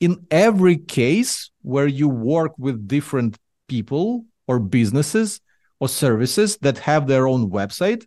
in 0.00 0.26
every 0.30 0.76
case 0.76 1.50
where 1.62 1.86
you 1.86 2.08
work 2.08 2.52
with 2.58 2.88
different 2.88 3.38
people 3.68 4.24
or 4.48 4.58
businesses 4.58 5.40
or 5.78 5.88
services 5.88 6.56
that 6.62 6.78
have 6.78 7.06
their 7.06 7.28
own 7.28 7.48
website, 7.50 8.04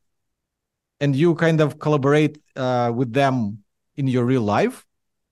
and 0.99 1.15
you 1.15 1.33
kind 1.35 1.61
of 1.61 1.79
collaborate 1.79 2.39
uh, 2.57 2.91
with 2.93 3.13
them 3.13 3.59
in 3.95 4.07
your 4.07 4.25
real 4.25 4.41
life, 4.41 4.85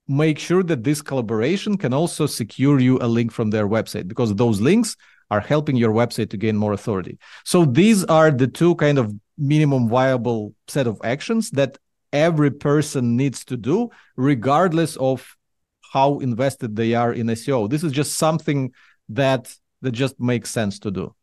make 0.08 0.40
sure 0.40 0.64
that 0.64 0.84
this 0.84 1.02
collaboration 1.02 1.78
can 1.78 1.94
also 1.94 2.26
secure 2.26 2.80
you 2.80 3.00
a 3.00 3.08
link 3.18 3.34
from 3.34 3.50
their 3.50 3.68
website 3.68 4.08
because 4.08 4.34
those 4.36 4.62
links 4.62 4.96
are 5.32 5.40
helping 5.40 5.78
your 5.78 5.92
website 5.92 6.30
to 6.30 6.38
gain 6.38 6.58
more 6.58 6.74
authority. 6.74 7.18
So 7.46 7.66
these 7.66 8.04
are 8.06 8.30
the 8.30 8.48
two 8.48 8.76
kind 8.76 9.00
of 9.00 9.12
minimum 9.38 9.90
viable 9.90 10.54
set 10.68 10.86
of 10.86 11.00
actions 11.04 11.50
that 11.52 11.78
every 12.14 12.52
person 12.52 13.16
needs 13.16 13.46
to 13.46 13.58
do 13.58 13.90
regardless 14.18 14.98
of 14.98 15.36
how 15.94 16.20
invested 16.20 16.76
they 16.76 16.94
are 16.94 17.14
in 17.14 17.28
SEO. 17.28 17.70
This 17.70 17.84
is 17.84 17.94
just 17.94 18.18
something 18.18 18.74
that 19.10 19.54
that 19.82 19.94
just 19.94 20.20
makes 20.20 20.52
sense 20.52 20.78
to 20.80 20.92
do. 20.92 21.16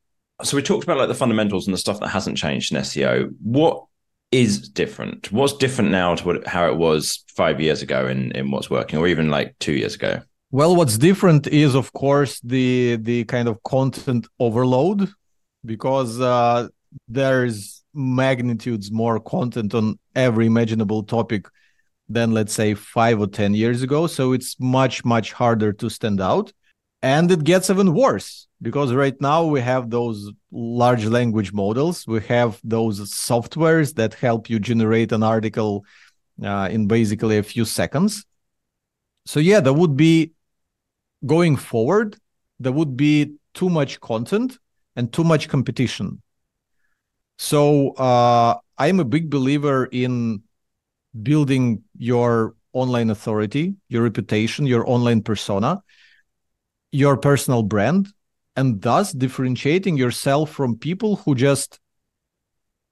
So 0.43 0.57
we 0.57 0.63
talked 0.63 0.85
about 0.85 0.99
like 0.99 1.09
the 1.09 1.15
fundamentals 1.15 1.67
and 1.67 1.75
the 1.75 1.79
stuff 1.79 2.01
that 2.01 2.09
hasn't 2.09 2.39
changed 2.39 2.73
in 2.73 2.81
SEO. 2.81 3.31
What 3.43 3.85
is 4.33 4.69
different? 4.69 5.31
What's 5.33 5.55
different 5.55 5.91
now 5.91 6.15
to 6.15 6.27
what, 6.27 6.47
how 6.47 6.67
it 6.69 6.77
was 6.77 7.25
five 7.35 7.61
years 7.61 7.83
ago 7.83 8.07
in, 8.07 8.33
in 8.33 8.51
what's 8.51 8.71
working, 8.71 8.99
or 8.99 9.07
even 9.07 9.31
like 9.31 9.55
two 9.59 9.73
years 9.73 9.95
ago? 9.95 10.23
Well, 10.51 10.77
what's 10.77 10.97
different 10.97 11.47
is, 11.47 11.75
of 11.75 11.93
course, 11.93 12.41
the 12.41 12.97
the 12.97 13.25
kind 13.25 13.49
of 13.49 13.63
content 13.65 14.27
overload, 14.39 15.13
because 15.65 16.19
uh, 16.21 16.69
there's 17.07 17.85
magnitudes 17.93 18.91
more 18.91 19.21
content 19.21 19.75
on 19.75 19.99
every 20.15 20.47
imaginable 20.47 21.03
topic 21.03 21.47
than 22.09 22.33
let's 22.33 22.55
say 22.55 22.73
five 22.73 23.21
or 23.21 23.27
ten 23.27 23.53
years 23.53 23.83
ago. 23.83 24.07
So 24.07 24.33
it's 24.33 24.59
much 24.59 25.05
much 25.05 25.35
harder 25.35 25.75
to 25.75 25.91
stand 25.91 26.19
out, 26.19 26.51
and 27.03 27.31
it 27.31 27.45
gets 27.45 27.69
even 27.69 27.93
worse 27.93 28.49
because 28.63 28.95
right 28.95 29.21
now 29.21 29.45
we 29.45 29.61
have 29.61 29.91
those 29.91 30.33
large 30.51 31.05
language 31.05 31.53
models, 31.53 32.07
we 32.07 32.23
have 32.23 32.59
those 32.65 33.01
softwares 33.13 33.95
that 33.97 34.15
help 34.15 34.49
you 34.49 34.59
generate 34.59 35.13
an 35.13 35.23
article 35.23 35.85
uh, 36.43 36.71
in 36.73 36.87
basically 36.87 37.37
a 37.37 37.43
few 37.43 37.67
seconds. 37.67 38.25
So 39.27 39.41
yeah, 39.41 39.61
there 39.61 39.75
would 39.75 39.95
be 39.95 40.33
going 41.25 41.57
forward, 41.57 42.17
there 42.61 42.73
would 42.73 42.97
be 42.97 43.35
too 43.55 43.69
much 43.69 44.01
content 44.01 44.59
and 44.97 45.13
too 45.13 45.25
much 45.25 45.49
competition. 45.49 46.23
So 47.39 47.91
uh, 47.93 48.57
I'm 48.77 49.01
a 49.01 49.05
big 49.05 49.31
believer 49.31 49.87
in 49.87 50.43
building 51.23 51.83
your 51.97 52.55
online 52.73 53.11
authority, 53.11 53.75
your 53.89 54.03
reputation, 54.03 54.67
your 54.67 54.89
online 54.89 55.23
persona, 55.23 55.83
your 56.93 57.17
personal 57.17 57.63
brand, 57.63 58.09
and 58.57 58.81
thus 58.83 59.13
differentiating 59.13 59.97
yourself 59.97 60.51
from 60.51 60.77
people 60.77 61.17
who 61.17 61.35
just 61.35 61.79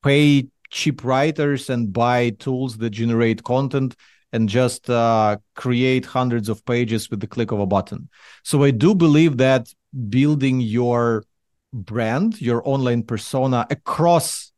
pay 0.05 0.49
cheap 0.71 1.05
writers 1.05 1.71
and 1.71 1.93
buy 1.93 2.31
tools 2.31 2.79
that 2.79 2.91
generate 2.91 3.43
content 3.43 3.97
and 4.37 4.49
just 4.49 4.89
uh, 4.91 5.39
create 5.55 6.05
hundreds 6.05 6.49
of 6.49 6.65
pages 6.65 7.11
with 7.11 7.21
the 7.21 7.27
click 7.27 7.51
of 7.53 7.59
a 7.59 7.67
button. 7.67 8.09
So 8.45 8.63
I 8.63 8.71
do 8.71 8.95
believe 8.95 9.39
that 9.39 9.73
building 10.09 10.61
your 10.61 11.25
brand, 11.73 12.41
your 12.41 12.61
online 12.69 13.03
persona 13.03 13.67
across 13.71 14.53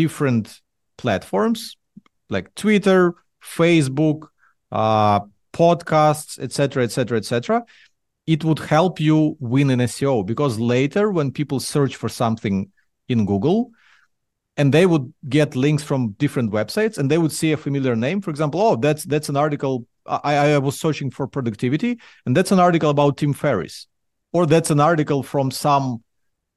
different 0.00 0.60
platforms 0.96 1.76
like 2.30 2.54
Twitter, 2.54 3.14
Facebook, 3.42 4.28
uh, 4.70 5.20
podcasts, 5.52 6.38
etc., 6.38 6.84
etc., 6.84 7.18
etc., 7.18 7.64
it 8.26 8.44
would 8.44 8.60
help 8.60 9.00
you 9.00 9.36
win 9.40 9.68
in 9.70 9.80
SEO 9.80 10.24
because 10.24 10.58
later 10.58 11.10
when 11.10 11.32
people 11.32 11.58
search 11.58 11.96
for 11.96 12.08
something 12.08 12.70
in 13.08 13.26
Google, 13.26 13.72
and 14.56 14.72
they 14.72 14.86
would 14.86 15.12
get 15.28 15.56
links 15.56 15.82
from 15.82 16.10
different 16.18 16.52
websites 16.52 16.98
and 16.98 17.10
they 17.10 17.18
would 17.18 17.32
see 17.32 17.52
a 17.52 17.56
familiar 17.56 17.96
name. 17.96 18.20
For 18.20 18.30
example 18.30 18.60
oh 18.60 18.76
that's 18.76 19.04
that's 19.04 19.28
an 19.28 19.36
article 19.36 19.86
i 20.06 20.36
i 20.36 20.58
was 20.58 20.78
searching 20.78 21.10
for 21.10 21.26
productivity 21.26 21.98
and 22.26 22.36
that's 22.36 22.52
an 22.52 22.58
article 22.58 22.90
about 22.90 23.16
tim 23.16 23.32
ferriss. 23.32 23.86
Or 24.32 24.46
that's 24.46 24.70
an 24.70 24.80
article 24.80 25.22
from 25.22 25.50
some 25.50 26.02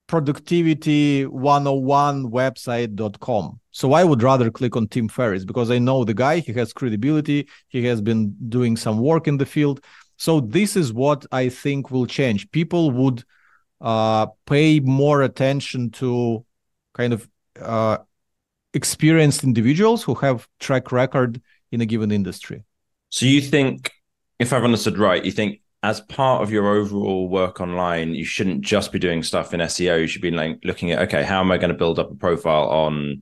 productivity 0.08 1.26
101 1.26 2.32
website.com 2.32 3.60
so 3.72 3.94
i 3.94 4.04
would 4.04 4.22
rather 4.22 4.52
click 4.52 4.76
on 4.76 4.88
tim 4.88 5.08
ferriss 5.08 5.44
because 5.44 5.72
i 5.72 5.80
know 5.80 6.04
the 6.04 6.14
guy 6.14 6.40
he 6.40 6.54
has 6.54 6.72
credibility 6.74 7.48
he 7.70 7.84
has 7.84 8.02
been 8.02 8.36
doing 8.50 8.78
some 8.78 9.00
work 9.00 9.28
in 9.28 9.38
the 9.38 9.46
field. 9.46 9.84
So 10.18 10.40
this 10.40 10.76
is 10.76 10.94
what 10.94 11.26
i 11.32 11.50
think 11.50 11.92
will 11.92 12.06
change. 12.06 12.50
People 12.52 12.92
would 12.92 13.24
uh, 13.82 14.28
pay 14.46 14.80
more 14.80 15.22
attention 15.22 15.92
to 15.92 16.46
kind 16.94 17.14
of 17.14 17.28
uh, 17.62 17.98
experienced 18.74 19.44
individuals 19.44 20.04
who 20.04 20.16
have 20.16 20.48
track 20.60 20.92
record 20.92 21.42
in 21.72 21.82
a 21.82 21.86
given 21.86 22.12
industry. 22.12 22.64
So 23.10 23.26
you 23.26 23.42
think, 23.42 23.92
if 24.40 24.52
I've 24.54 24.64
understood 24.64 24.98
right, 24.98 25.24
you 25.24 25.32
think 25.32 25.62
as 25.84 26.02
part 26.02 26.42
of 26.42 26.52
your 26.52 26.68
overall 26.68 27.30
work 27.30 27.62
online, 27.62 28.16
you 28.16 28.26
shouldn't 28.26 28.62
just 28.62 28.92
be 28.92 29.00
doing 29.00 29.24
stuff 29.24 29.54
in 29.54 29.60
SEO. 29.60 30.02
You 30.02 30.08
should 30.08 30.22
be 30.22 30.32
like 30.32 30.60
looking 30.64 30.92
at 30.92 31.00
okay, 31.04 31.24
how 31.24 31.40
am 31.40 31.52
I 31.52 31.58
going 31.58 31.70
to 31.70 31.78
build 31.78 32.00
up 32.00 32.12
a 32.12 32.16
profile 32.16 32.70
on 32.70 33.22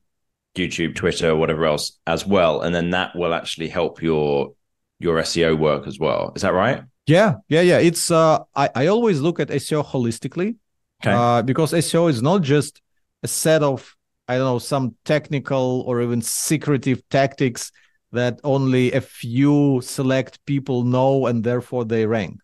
YouTube, 0.55 0.95
Twitter, 0.95 1.35
whatever 1.35 1.65
else 1.65 1.99
as 2.07 2.25
well, 2.25 2.61
and 2.61 2.73
then 2.73 2.91
that 2.91 3.15
will 3.15 3.33
actually 3.33 3.69
help 3.69 4.01
your 4.01 4.53
your 4.99 5.17
SEO 5.21 5.57
work 5.57 5.87
as 5.87 5.99
well. 5.99 6.31
Is 6.35 6.43
that 6.43 6.53
right? 6.53 6.83
Yeah, 7.05 7.35
yeah, 7.49 7.61
yeah. 7.61 7.79
It's 7.79 8.09
uh, 8.11 8.39
I 8.55 8.69
I 8.75 8.87
always 8.87 9.19
look 9.19 9.39
at 9.39 9.49
SEO 9.49 9.85
holistically, 9.85 10.55
okay. 11.03 11.11
uh, 11.11 11.41
because 11.41 11.73
SEO 11.73 12.09
is 12.09 12.21
not 12.21 12.41
just 12.41 12.81
a 13.23 13.27
set 13.27 13.61
of 13.61 13.95
I 14.27 14.37
don't 14.37 14.45
know, 14.45 14.59
some 14.59 14.95
technical 15.03 15.83
or 15.85 16.01
even 16.01 16.21
secretive 16.21 17.07
tactics 17.09 17.71
that 18.11 18.39
only 18.43 18.91
a 18.93 19.01
few 19.01 19.81
select 19.83 20.43
people 20.45 20.83
know 20.83 21.25
and 21.25 21.43
therefore 21.43 21.83
they 21.83 22.05
rank. 22.05 22.39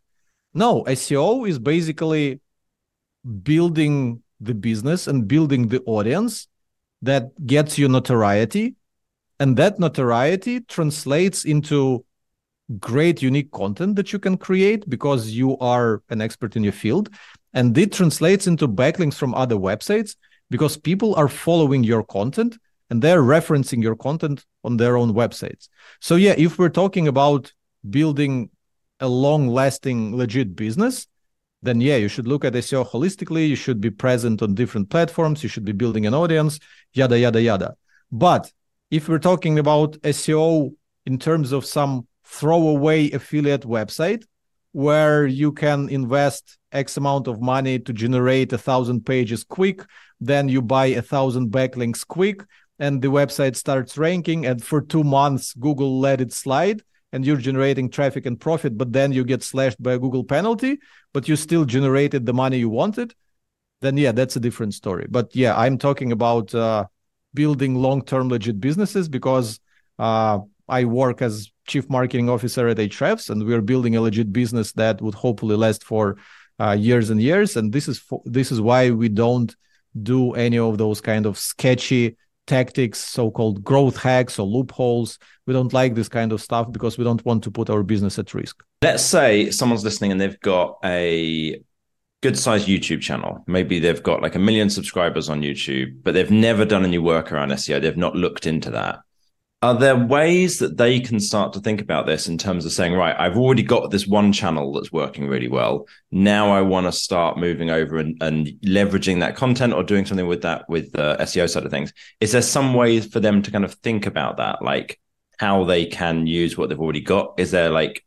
No, 0.54 0.84
SEO 0.86 1.48
is 1.48 1.60
basically 1.60 2.42
building 3.44 4.24
the 4.42 4.56
business 4.56 5.08
and 5.08 5.28
building 5.28 5.68
the 5.68 5.82
audience 5.86 6.48
that 7.02 7.46
gets 7.46 7.78
you 7.78 7.88
notoriety. 7.88 8.76
And 9.40 9.56
that 9.58 9.80
notoriety 9.80 10.62
translates 10.62 11.46
into 11.46 12.04
great 12.80 13.22
unique 13.22 13.52
content 13.52 13.96
that 13.96 14.12
you 14.12 14.20
can 14.20 14.38
create 14.38 14.90
because 14.90 15.32
you 15.32 15.58
are 15.60 16.02
an 16.10 16.20
expert 16.22 16.56
in 16.56 16.64
your 16.64 16.74
field. 16.74 17.10
And 17.54 17.78
it 17.78 17.94
translates 17.94 18.48
into 18.48 18.68
backlinks 18.68 19.16
from 19.16 19.34
other 19.34 19.56
websites 19.56 20.16
because 20.50 20.78
people 20.78 21.16
are 21.16 21.28
following 21.28 21.84
your 21.84 22.04
content 22.04 22.58
and 22.90 23.02
they're 23.02 23.22
referencing 23.22 23.84
your 23.84 23.96
content 23.96 24.46
on 24.64 24.78
their 24.78 24.98
own 24.98 25.14
websites. 25.14 25.70
So, 26.00 26.16
yeah, 26.16 26.34
if 26.38 26.58
we're 26.58 26.70
talking 26.70 27.08
about 27.08 27.54
building 27.88 28.50
a 29.00 29.08
long 29.08 29.48
lasting, 29.48 30.16
legit 30.16 30.56
business, 30.56 31.08
then 31.62 31.82
yeah, 31.82 31.98
you 31.98 32.08
should 32.08 32.28
look 32.28 32.46
at 32.46 32.54
SEO 32.54 32.90
holistically. 32.90 33.48
You 33.48 33.56
should 33.56 33.82
be 33.82 33.90
present 33.90 34.42
on 34.42 34.56
different 34.56 34.90
platforms. 34.90 35.44
You 35.44 35.50
should 35.50 35.66
be 35.66 35.72
building 35.72 36.06
an 36.06 36.14
audience, 36.14 36.60
yada, 36.94 37.20
yada, 37.20 37.42
yada. 37.42 37.76
But 38.12 38.52
if 38.90 39.08
we're 39.08 39.20
talking 39.20 39.60
about 39.60 39.94
SEO 40.02 40.74
in 41.06 41.20
terms 41.20 41.52
of 41.52 41.66
some 41.66 42.08
throwaway 42.26 43.12
affiliate 43.12 43.64
website 43.64 44.24
where 44.72 45.26
you 45.26 45.52
can 45.52 45.90
invest 45.90 46.58
X 46.72 46.98
amount 46.98 47.28
of 47.28 47.42
money 47.42 47.80
to 47.80 47.92
generate 47.92 48.54
a 48.54 48.58
thousand 48.58 49.06
pages 49.06 49.44
quick 49.44 49.84
then 50.20 50.50
you 50.50 50.62
buy 50.62 50.88
a 50.88 51.02
thousand 51.02 51.50
backlinks 51.50 52.06
quick 52.06 52.44
and 52.80 53.02
the 53.02 53.08
website 53.08 53.56
starts 53.56 53.98
ranking 53.98 54.46
and 54.46 54.64
for 54.64 54.82
two 54.82 55.04
months 55.04 55.54
google 55.54 56.00
let 56.00 56.22
it 56.22 56.34
slide 56.34 56.82
and 57.12 57.26
you're 57.26 57.38
generating 57.38 57.90
traffic 57.90 58.26
and 58.26 58.40
profit 58.40 58.78
but 58.78 58.94
then 58.94 59.12
you 59.12 59.24
get 59.24 59.44
slashed 59.44 59.82
by 59.82 59.94
a 59.94 60.00
google 60.00 60.24
penalty 60.24 60.78
but 61.14 61.28
you 61.28 61.36
still 61.36 61.66
generated 61.66 62.26
the 62.26 62.34
money 62.34 62.58
you 62.58 62.70
wanted 62.70 63.14
then 63.82 63.98
yeah 63.98 64.12
that's 64.12 64.36
a 64.36 64.40
different 64.40 64.74
story. 64.74 65.08
But 65.10 65.36
yeah 65.36 65.58
i'm 65.58 65.78
talking 65.78 66.12
about 66.12 66.54
uh, 66.54 66.86
building 67.34 67.76
long-term 67.76 68.30
legit 68.30 68.60
businesses 68.60 69.08
because 69.08 69.60
uh, 70.00 70.40
i 70.68 70.86
work 70.86 71.22
as 71.22 71.52
chief 71.68 71.90
marketing 71.90 72.30
officer 72.30 72.68
at 72.68 72.78
Ahrefs 72.78 73.30
and 73.30 73.46
we're 73.46 73.62
building 73.62 73.96
a 73.96 74.02
legit 74.02 74.34
business 74.34 74.72
that 74.74 75.02
would 75.02 75.14
hopefully 75.14 75.56
last 75.56 75.84
for 75.84 76.18
uh, 76.60 76.72
years 76.72 77.10
and 77.10 77.22
years 77.22 77.56
and 77.56 77.72
this 77.72 77.88
is 77.88 78.00
for, 78.00 78.22
this 78.26 78.52
is 78.52 78.60
why 78.60 78.90
we 78.90 79.08
don't 79.08 79.56
do 80.02 80.34
any 80.34 80.60
of 80.60 80.78
those 80.78 81.02
kind 81.02 81.26
of 81.26 81.38
sketchy 81.38 82.18
tactics, 82.48 83.00
so-called 83.00 83.64
growth 83.64 83.96
hacks 83.96 84.40
or 84.40 84.48
loopholes. 84.48 85.20
We 85.46 85.54
don't 85.54 85.72
like 85.72 85.96
this 85.96 86.10
kind 86.10 86.32
of 86.32 86.42
stuff 86.42 86.72
because 86.72 86.98
we 86.98 87.04
don't 87.04 87.24
want 87.24 87.44
to 87.44 87.52
put 87.52 87.70
our 87.70 87.84
business 87.84 88.18
at 88.18 88.34
risk. 88.34 88.64
Let's 88.82 89.04
say 89.04 89.52
someone's 89.52 89.84
listening 89.84 90.12
and 90.12 90.20
they've 90.20 90.40
got 90.40 90.78
a 90.84 91.62
good 92.22 92.38
sized 92.38 92.68
YouTube 92.68 93.02
channel. 93.02 93.44
Maybe 93.48 93.80
they've 93.80 94.02
got 94.02 94.22
like 94.22 94.36
a 94.36 94.40
million 94.40 94.70
subscribers 94.70 95.30
on 95.30 95.42
YouTube, 95.42 96.04
but 96.04 96.14
they've 96.14 96.32
never 96.32 96.66
done 96.66 96.84
any 96.84 96.98
work 96.98 97.32
around 97.32 97.52
SEO. 97.52 97.82
They've 97.82 97.96
not 97.96 98.16
looked 98.16 98.48
into 98.48 98.72
that. 98.72 99.00
Are 99.62 99.78
there 99.78 99.98
ways 99.98 100.60
that 100.60 100.78
they 100.78 101.02
can 101.02 101.20
start 101.20 101.52
to 101.52 101.60
think 101.60 101.82
about 101.82 102.06
this 102.06 102.30
in 102.30 102.38
terms 102.38 102.66
of 102.66 102.72
saying, 102.72 102.94
right, 102.94 103.16
I've 103.20 103.38
already 103.38 103.64
got 103.64 103.92
this 103.92 104.08
one 104.08 104.32
channel 104.32 104.72
that's 104.72 104.94
working 104.94 105.28
really 105.28 105.50
well. 105.50 105.86
Now 106.12 106.54
I 106.54 106.62
want 106.62 106.86
to 106.86 106.94
start 106.94 107.38
moving 107.38 107.70
over 107.70 107.98
and, 107.98 108.16
and 108.22 108.48
leveraging 108.66 109.20
that 109.20 109.36
content 109.36 109.74
or 109.74 109.84
doing 109.84 110.06
something 110.06 110.28
with 110.28 110.44
that 110.44 110.64
with 110.70 110.94
the 110.94 111.18
SEO 111.20 111.50
side 111.50 111.66
of 111.66 111.72
things. 111.72 111.92
Is 112.22 112.32
there 112.32 112.42
some 112.42 112.74
ways 112.74 113.06
for 113.06 113.20
them 113.20 113.42
to 113.42 113.52
kind 113.52 113.66
of 113.66 113.74
think 113.76 114.06
about 114.06 114.38
that, 114.38 114.62
like 114.62 114.98
how 115.40 115.66
they 115.66 115.86
can 115.86 116.26
use 116.26 116.58
what 116.58 116.70
they've 116.70 116.80
already 116.80 117.02
got? 117.02 117.34
Is 117.38 117.52
there 117.52 117.70
like, 117.70 118.06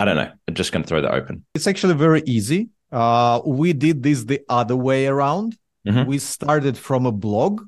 I 0.00 0.06
don't 0.06 0.16
know, 0.16 0.32
I'm 0.48 0.54
just 0.54 0.72
going 0.72 0.82
to 0.82 0.88
throw 0.88 1.02
that 1.02 1.12
open. 1.12 1.44
It's 1.54 1.66
actually 1.66 1.94
very 1.94 2.22
easy. 2.24 2.70
Uh, 2.90 3.42
we 3.44 3.74
did 3.74 4.02
this 4.02 4.24
the 4.24 4.40
other 4.48 4.76
way 4.76 5.08
around. 5.08 5.58
Mm-hmm. 5.86 6.08
We 6.08 6.16
started 6.18 6.78
from 6.78 7.04
a 7.04 7.12
blog 7.12 7.62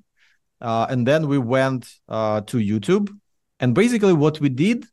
uh, 0.60 0.86
and 0.88 1.06
then 1.06 1.28
we 1.28 1.38
went 1.38 1.88
uh, 2.08 2.40
to 2.42 2.58
YouTube. 2.58 3.08
And 3.60 3.74
basically, 3.74 4.12
what 4.12 4.40
we 4.40 4.48
did 4.48 4.86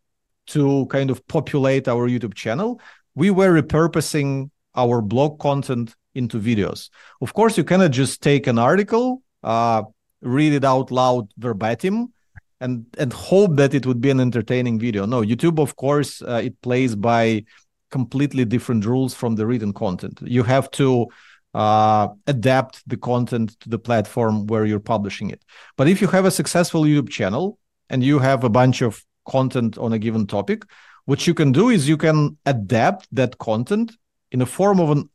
to 0.48 0.86
kind 0.88 1.10
of 1.10 1.26
populate 1.28 1.88
our 1.88 2.08
YouTube 2.10 2.34
channel, 2.34 2.80
we 3.16 3.32
were 3.32 3.62
repurposing 3.62 4.50
our 4.76 5.02
blog 5.02 5.40
content 5.40 5.96
into 6.14 6.40
videos. 6.40 6.90
Of 7.22 7.34
course, 7.34 7.58
you 7.58 7.64
cannot 7.64 7.92
just 7.92 8.22
take 8.22 8.48
an 8.48 8.58
article, 8.58 9.22
uh, 9.44 9.84
read 10.22 10.54
it 10.54 10.64
out 10.64 10.92
loud 10.92 11.30
verbatim, 11.38 12.14
and 12.62 12.86
and 12.98 13.12
hope 13.14 13.56
that 13.58 13.74
it 13.74 13.86
would 13.86 14.02
be 14.02 14.10
an 14.10 14.20
entertaining 14.20 14.80
video. 14.80 15.06
No, 15.06 15.22
YouTube, 15.22 15.60
of 15.60 15.76
course, 15.76 16.22
uh, 16.22 16.42
it 16.44 16.60
plays 16.62 16.96
by 16.96 17.44
completely 17.92 18.46
different 18.46 18.86
rules 18.86 19.14
from 19.14 19.36
the 19.36 19.46
written 19.46 19.74
content. 19.74 20.20
You 20.24 20.44
have 20.44 20.70
to 20.72 21.08
uh, 21.56 22.10
adapt 22.28 22.88
the 22.88 22.98
content 22.98 23.58
to 23.62 23.70
the 23.70 23.80
platform 23.80 24.46
where 24.48 24.66
you're 24.66 24.88
publishing 24.94 25.30
it. 25.30 25.42
But 25.78 25.88
if 25.88 26.02
you 26.02 26.08
have 26.10 26.26
a 26.26 26.32
successful 26.32 26.82
YouTube 26.82 27.10
channel 27.10 27.58
and 27.90 28.04
you 28.04 28.20
have 28.20 28.44
a 28.44 28.50
bunch 28.50 28.82
of 28.82 29.02
content 29.26 29.78
on 29.78 29.94
a 29.94 29.98
given 29.98 30.28
topic, 30.28 30.66
what 31.06 31.26
you 31.26 31.34
can 31.34 31.54
do 31.54 31.70
is 31.70 31.88
you 31.88 31.96
can 31.96 32.38
adapt 32.46 33.08
that 33.14 33.38
content 33.38 33.96
in 34.34 34.40
the 34.40 34.46
form 34.46 34.82
of 34.82 34.90
an 34.90 35.10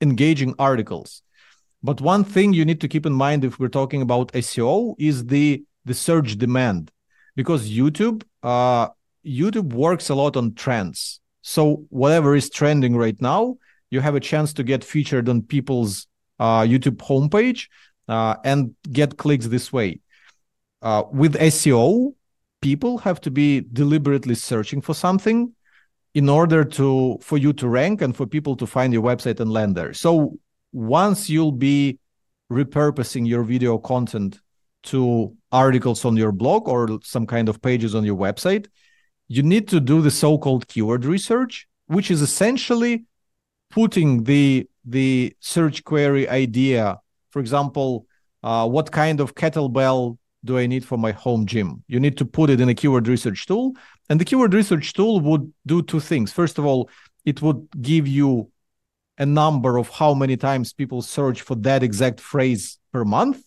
engaging 0.00 0.52
articles. 0.58 1.22
But 1.80 2.00
one 2.00 2.24
thing 2.24 2.52
you 2.52 2.64
need 2.64 2.80
to 2.80 2.88
keep 2.88 3.06
in 3.06 3.12
mind 3.12 3.44
if 3.44 3.60
we're 3.60 3.68
talking 3.68 4.02
about 4.02 4.32
SEO 4.32 4.96
is 4.98 5.26
the 5.26 5.62
the 5.84 5.94
search 5.94 6.36
demand, 6.36 6.90
because 7.36 7.70
YouTube 7.70 8.24
uh, 8.42 8.88
YouTube 9.24 9.72
works 9.72 10.08
a 10.08 10.16
lot 10.16 10.36
on 10.36 10.54
trends. 10.54 11.20
So 11.42 11.86
whatever 11.88 12.34
is 12.34 12.50
trending 12.50 12.96
right 12.96 13.18
now, 13.22 13.58
you 13.90 14.00
have 14.00 14.14
a 14.14 14.20
chance 14.20 14.52
to 14.54 14.62
get 14.62 14.84
featured 14.84 15.28
on 15.28 15.42
people's 15.42 16.06
uh, 16.38 16.62
YouTube 16.62 16.96
homepage 16.96 17.66
uh, 18.08 18.36
and 18.44 18.74
get 18.90 19.16
clicks 19.16 19.46
this 19.46 19.72
way. 19.72 20.00
Uh, 20.82 21.02
with 21.10 21.34
SEO, 21.34 22.14
people 22.60 22.98
have 22.98 23.20
to 23.20 23.30
be 23.30 23.60
deliberately 23.72 24.34
searching 24.34 24.80
for 24.80 24.94
something 24.94 25.54
in 26.14 26.28
order 26.28 26.64
to 26.64 27.18
for 27.20 27.38
you 27.38 27.52
to 27.52 27.68
rank 27.68 28.00
and 28.02 28.16
for 28.16 28.26
people 28.26 28.56
to 28.56 28.66
find 28.66 28.92
your 28.92 29.02
website 29.02 29.40
and 29.40 29.52
land 29.52 29.76
there. 29.76 29.92
So 29.92 30.38
once 30.72 31.28
you'll 31.28 31.52
be 31.52 31.98
repurposing 32.50 33.26
your 33.26 33.42
video 33.42 33.78
content 33.78 34.40
to 34.84 35.36
articles 35.52 36.04
on 36.04 36.16
your 36.16 36.32
blog 36.32 36.68
or 36.68 36.98
some 37.02 37.26
kind 37.26 37.48
of 37.48 37.60
pages 37.60 37.94
on 37.94 38.04
your 38.04 38.16
website, 38.16 38.66
you 39.28 39.42
need 39.42 39.68
to 39.68 39.80
do 39.80 40.00
the 40.00 40.10
so-called 40.10 40.66
keyword 40.68 41.04
research, 41.04 41.68
which 41.86 42.10
is 42.10 42.22
essentially 42.22 43.04
putting 43.70 44.24
the 44.24 44.68
the 44.84 45.34
search 45.40 45.84
query 45.84 46.28
idea 46.28 46.98
for 47.30 47.40
example 47.40 48.06
uh, 48.42 48.66
what 48.66 48.90
kind 48.90 49.20
of 49.20 49.34
kettlebell 49.34 50.16
do 50.44 50.56
i 50.56 50.66
need 50.66 50.84
for 50.84 50.96
my 50.96 51.12
home 51.12 51.46
gym? 51.46 51.82
You 51.88 52.00
need 52.00 52.16
to 52.18 52.24
put 52.24 52.50
it 52.50 52.60
in 52.60 52.68
a 52.68 52.74
keyword 52.74 53.08
research 53.08 53.46
tool 53.46 53.74
and 54.08 54.20
the 54.20 54.24
keyword 54.24 54.54
research 54.54 54.92
tool 54.92 55.20
would 55.20 55.52
do 55.66 55.82
two 55.82 56.00
things. 56.00 56.32
First 56.32 56.58
of 56.58 56.64
all 56.64 56.88
it 57.24 57.42
would 57.42 57.68
give 57.80 58.06
you 58.06 58.50
a 59.18 59.26
number 59.26 59.76
of 59.76 59.88
how 59.88 60.14
many 60.14 60.36
times 60.36 60.72
people 60.72 61.02
search 61.02 61.42
for 61.42 61.56
that 61.56 61.82
exact 61.82 62.20
phrase 62.20 62.78
per 62.92 63.04
month. 63.04 63.42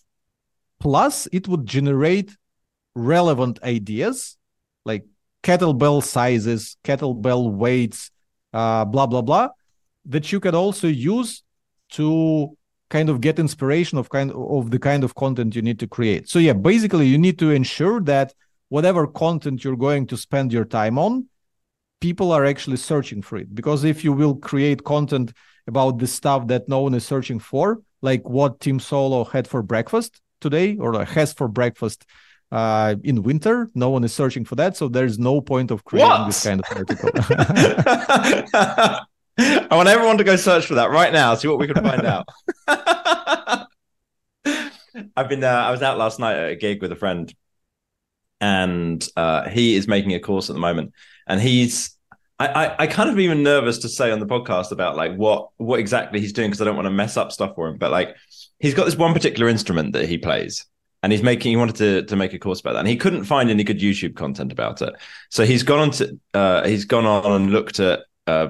Plus 0.78 1.26
it 1.32 1.48
would 1.48 1.66
generate 1.66 2.36
relevant 2.94 3.58
ideas 3.62 4.36
like 4.84 5.04
kettlebell 5.42 6.02
sizes 6.02 6.76
kettlebell 6.84 7.50
weights 7.50 8.10
uh, 8.52 8.84
blah 8.84 9.06
blah 9.06 9.22
blah 9.22 9.48
that 10.06 10.32
you 10.32 10.40
can 10.40 10.54
also 10.54 10.88
use 10.88 11.42
to 11.90 12.56
kind 12.90 13.08
of 13.08 13.20
get 13.20 13.38
inspiration 13.38 13.96
of 13.98 14.10
kind 14.10 14.30
of 14.32 14.70
the 14.70 14.78
kind 14.78 15.02
of 15.02 15.14
content 15.14 15.56
you 15.56 15.62
need 15.62 15.78
to 15.78 15.86
create. 15.86 16.28
So 16.28 16.38
yeah, 16.38 16.52
basically 16.52 17.06
you 17.06 17.18
need 17.18 17.38
to 17.38 17.50
ensure 17.50 18.00
that 18.02 18.34
whatever 18.68 19.06
content 19.06 19.64
you're 19.64 19.76
going 19.76 20.06
to 20.08 20.16
spend 20.16 20.52
your 20.52 20.64
time 20.64 20.98
on, 20.98 21.26
people 22.00 22.32
are 22.32 22.44
actually 22.44 22.76
searching 22.76 23.22
for 23.22 23.38
it. 23.38 23.54
Because 23.54 23.84
if 23.84 24.04
you 24.04 24.12
will 24.12 24.36
create 24.36 24.84
content 24.84 25.32
about 25.66 25.98
the 25.98 26.06
stuff 26.06 26.48
that 26.48 26.68
no 26.68 26.80
one 26.80 26.94
is 26.94 27.06
searching 27.06 27.38
for, 27.38 27.80
like 28.02 28.28
what 28.28 28.60
Tim 28.60 28.78
Soulo 28.78 29.30
had 29.30 29.46
for 29.46 29.62
breakfast 29.62 30.20
today 30.40 30.76
or 30.76 31.04
has 31.04 31.32
for 31.32 31.48
breakfast 31.48 32.04
uh, 32.50 32.96
in 33.04 33.22
winter, 33.22 33.70
no 33.74 33.88
one 33.88 34.04
is 34.04 34.12
searching 34.12 34.44
for 34.44 34.56
that. 34.56 34.76
So 34.76 34.88
there's 34.88 35.18
no 35.18 35.40
point 35.40 35.70
of 35.70 35.84
creating 35.84 36.10
what? 36.10 36.26
this 36.26 36.44
kind 36.44 36.60
of 36.60 36.66
article. 36.76 37.10
I 39.42 39.74
want 39.76 39.88
everyone 39.88 40.18
to 40.18 40.24
go 40.24 40.36
search 40.36 40.66
for 40.66 40.74
that 40.74 40.90
right 40.90 41.12
now, 41.12 41.34
see 41.34 41.48
what 41.48 41.58
we 41.58 41.66
can 41.66 41.82
find 41.82 42.06
out. 42.06 42.28
I've 45.16 45.28
been, 45.28 45.42
uh, 45.42 45.48
I 45.48 45.70
was 45.70 45.82
out 45.82 45.98
last 45.98 46.18
night 46.18 46.36
at 46.36 46.50
a 46.50 46.56
gig 46.56 46.80
with 46.82 46.92
a 46.92 46.96
friend, 46.96 47.34
and 48.40 49.06
uh, 49.16 49.48
he 49.48 49.74
is 49.74 49.88
making 49.88 50.14
a 50.14 50.20
course 50.20 50.50
at 50.50 50.54
the 50.54 50.60
moment. 50.60 50.92
And 51.26 51.40
he's, 51.40 51.96
I, 52.38 52.48
I, 52.48 52.82
I 52.84 52.86
kind 52.86 53.10
of 53.10 53.18
even 53.18 53.42
nervous 53.42 53.78
to 53.78 53.88
say 53.88 54.10
on 54.10 54.20
the 54.20 54.26
podcast 54.26 54.70
about 54.70 54.96
like 54.96 55.16
what, 55.16 55.48
what 55.56 55.80
exactly 55.80 56.20
he's 56.20 56.32
doing 56.32 56.50
because 56.50 56.60
I 56.60 56.64
don't 56.64 56.76
want 56.76 56.86
to 56.86 56.90
mess 56.90 57.16
up 57.16 57.32
stuff 57.32 57.54
for 57.54 57.68
him. 57.68 57.78
But 57.78 57.90
like, 57.90 58.16
he's 58.58 58.74
got 58.74 58.84
this 58.84 58.96
one 58.96 59.12
particular 59.12 59.48
instrument 59.48 59.92
that 59.94 60.08
he 60.08 60.18
plays, 60.18 60.66
and 61.02 61.12
he's 61.12 61.22
making 61.22 61.50
he 61.50 61.56
wanted 61.56 61.76
to 61.76 62.02
to 62.04 62.16
make 62.16 62.32
a 62.32 62.38
course 62.38 62.60
about 62.60 62.74
that 62.74 62.78
and 62.80 62.88
he 62.88 62.96
couldn't 62.96 63.24
find 63.24 63.50
any 63.50 63.64
good 63.64 63.80
youtube 63.80 64.14
content 64.14 64.52
about 64.52 64.80
it 64.82 64.94
so 65.30 65.44
he's 65.44 65.64
gone 65.64 65.80
on 65.80 65.90
to 65.90 66.18
uh, 66.34 66.64
he's 66.64 66.84
gone 66.84 67.04
on 67.04 67.32
and 67.32 67.50
looked 67.50 67.80
at 67.80 68.00
uh, 68.28 68.48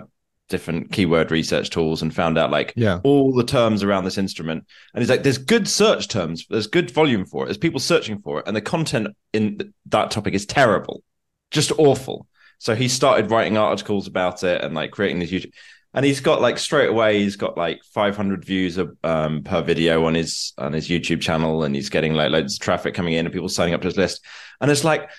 different 0.53 0.93
keyword 0.93 1.31
research 1.31 1.71
tools 1.71 2.03
and 2.03 2.15
found 2.15 2.39
out 2.39 2.51
like 2.51 2.75
yeah. 2.77 3.01
all 3.03 3.33
the 3.33 3.43
terms 3.43 3.83
around 3.83 4.05
this 4.05 4.19
instrument. 4.19 4.65
And 4.95 5.03
he's 5.03 5.11
like, 5.11 5.25
there's 5.25 5.39
good 5.39 5.67
search 5.67 6.07
terms, 6.07 6.47
there's 6.49 6.69
good 6.69 6.91
volume 6.91 7.25
for 7.25 7.43
it, 7.43 7.47
there's 7.47 7.59
people 7.59 7.81
searching 7.81 8.21
for 8.21 8.39
it, 8.39 8.47
and 8.47 8.55
the 8.55 8.61
content 8.61 9.09
in 9.33 9.73
that 9.87 10.13
topic 10.13 10.35
is 10.35 10.47
terrible, 10.47 11.03
just 11.51 11.73
awful. 11.79 12.29
So 12.59 12.77
he 12.77 12.87
started 12.87 13.31
writing 13.31 13.57
articles 13.57 14.07
about 14.07 14.45
it 14.45 14.63
and 14.63 14.75
like 14.75 14.93
creating 14.93 15.19
these 15.19 15.33
YouTube. 15.33 15.53
And 15.95 16.07
he's 16.07 16.21
got 16.21 16.41
like 16.41 16.59
straight 16.59 16.89
away, 16.89 17.19
he's 17.19 17.37
got 17.37 17.59
like 17.59 17.83
500 17.93 18.45
views 18.45 18.79
of, 18.79 18.97
um, 19.03 19.43
per 19.43 19.63
video 19.63 20.07
on 20.07 20.15
his 20.15 20.53
on 20.57 20.73
his 20.73 20.89
YouTube 20.89 21.21
channel, 21.23 21.65
and 21.65 21.75
he's 21.75 21.89
getting 21.89 22.15
like 22.15 22.31
loads 22.31 22.55
of 22.55 22.61
traffic 22.61 22.95
coming 22.95 23.15
in 23.15 23.27
and 23.27 23.33
people 23.33 23.49
signing 23.49 23.75
up 23.75 23.81
to 23.81 23.89
his 23.89 23.97
list. 23.97 24.25
And 24.61 24.71
it's 24.71 24.85
like, 24.85 25.11